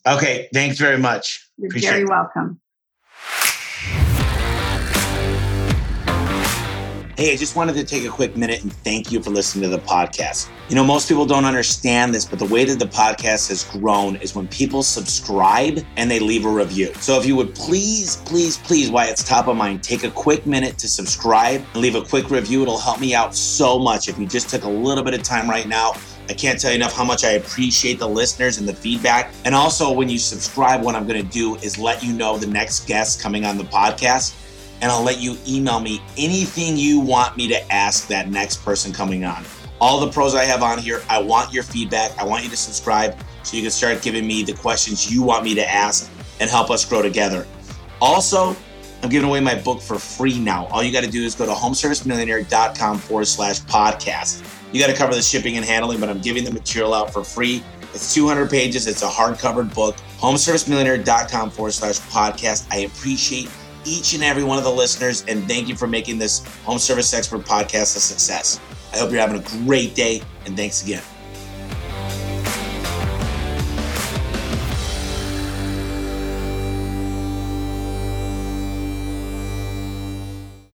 [0.08, 0.48] Okay.
[0.54, 1.48] Thanks very much.
[1.58, 2.62] You're appreciate very welcome.
[7.20, 9.76] Hey, I just wanted to take a quick minute and thank you for listening to
[9.76, 10.50] the podcast.
[10.70, 14.16] You know, most people don't understand this, but the way that the podcast has grown
[14.16, 16.94] is when people subscribe and they leave a review.
[16.94, 20.46] So if you would please, please, please, why it's top of mind, take a quick
[20.46, 22.62] minute to subscribe and leave a quick review.
[22.62, 25.50] It'll help me out so much if you just took a little bit of time
[25.50, 25.96] right now.
[26.30, 29.34] I can't tell you enough how much I appreciate the listeners and the feedback.
[29.44, 32.48] And also, when you subscribe, what I'm going to do is let you know the
[32.48, 34.36] next guest coming on the podcast
[34.82, 38.94] and I'll let you email me anything you want me to ask that next person
[38.94, 39.44] coming on.
[39.82, 42.18] All the pros I have on here, I want your feedback.
[42.18, 45.44] I want you to subscribe so you can start giving me the questions you want
[45.44, 47.48] me to ask and help us grow together.
[48.02, 48.56] Also,
[49.02, 50.66] I'm giving away my book for free now.
[50.68, 54.46] All you got to do is go to homeservicemillionaire.com forward slash podcast.
[54.74, 57.24] You got to cover the shipping and handling, but I'm giving the material out for
[57.24, 57.64] free.
[57.94, 58.88] It's 200 pages.
[58.88, 59.96] It's a hard hardcover book.
[60.20, 62.68] Homeservicemillionaire.com forward slash podcast.
[62.72, 63.50] I appreciate
[63.90, 67.14] each and every one of the listeners, and thank you for making this Home Service
[67.14, 68.60] Expert podcast a success.
[68.94, 71.04] I hope you're having a great day, and thanks again.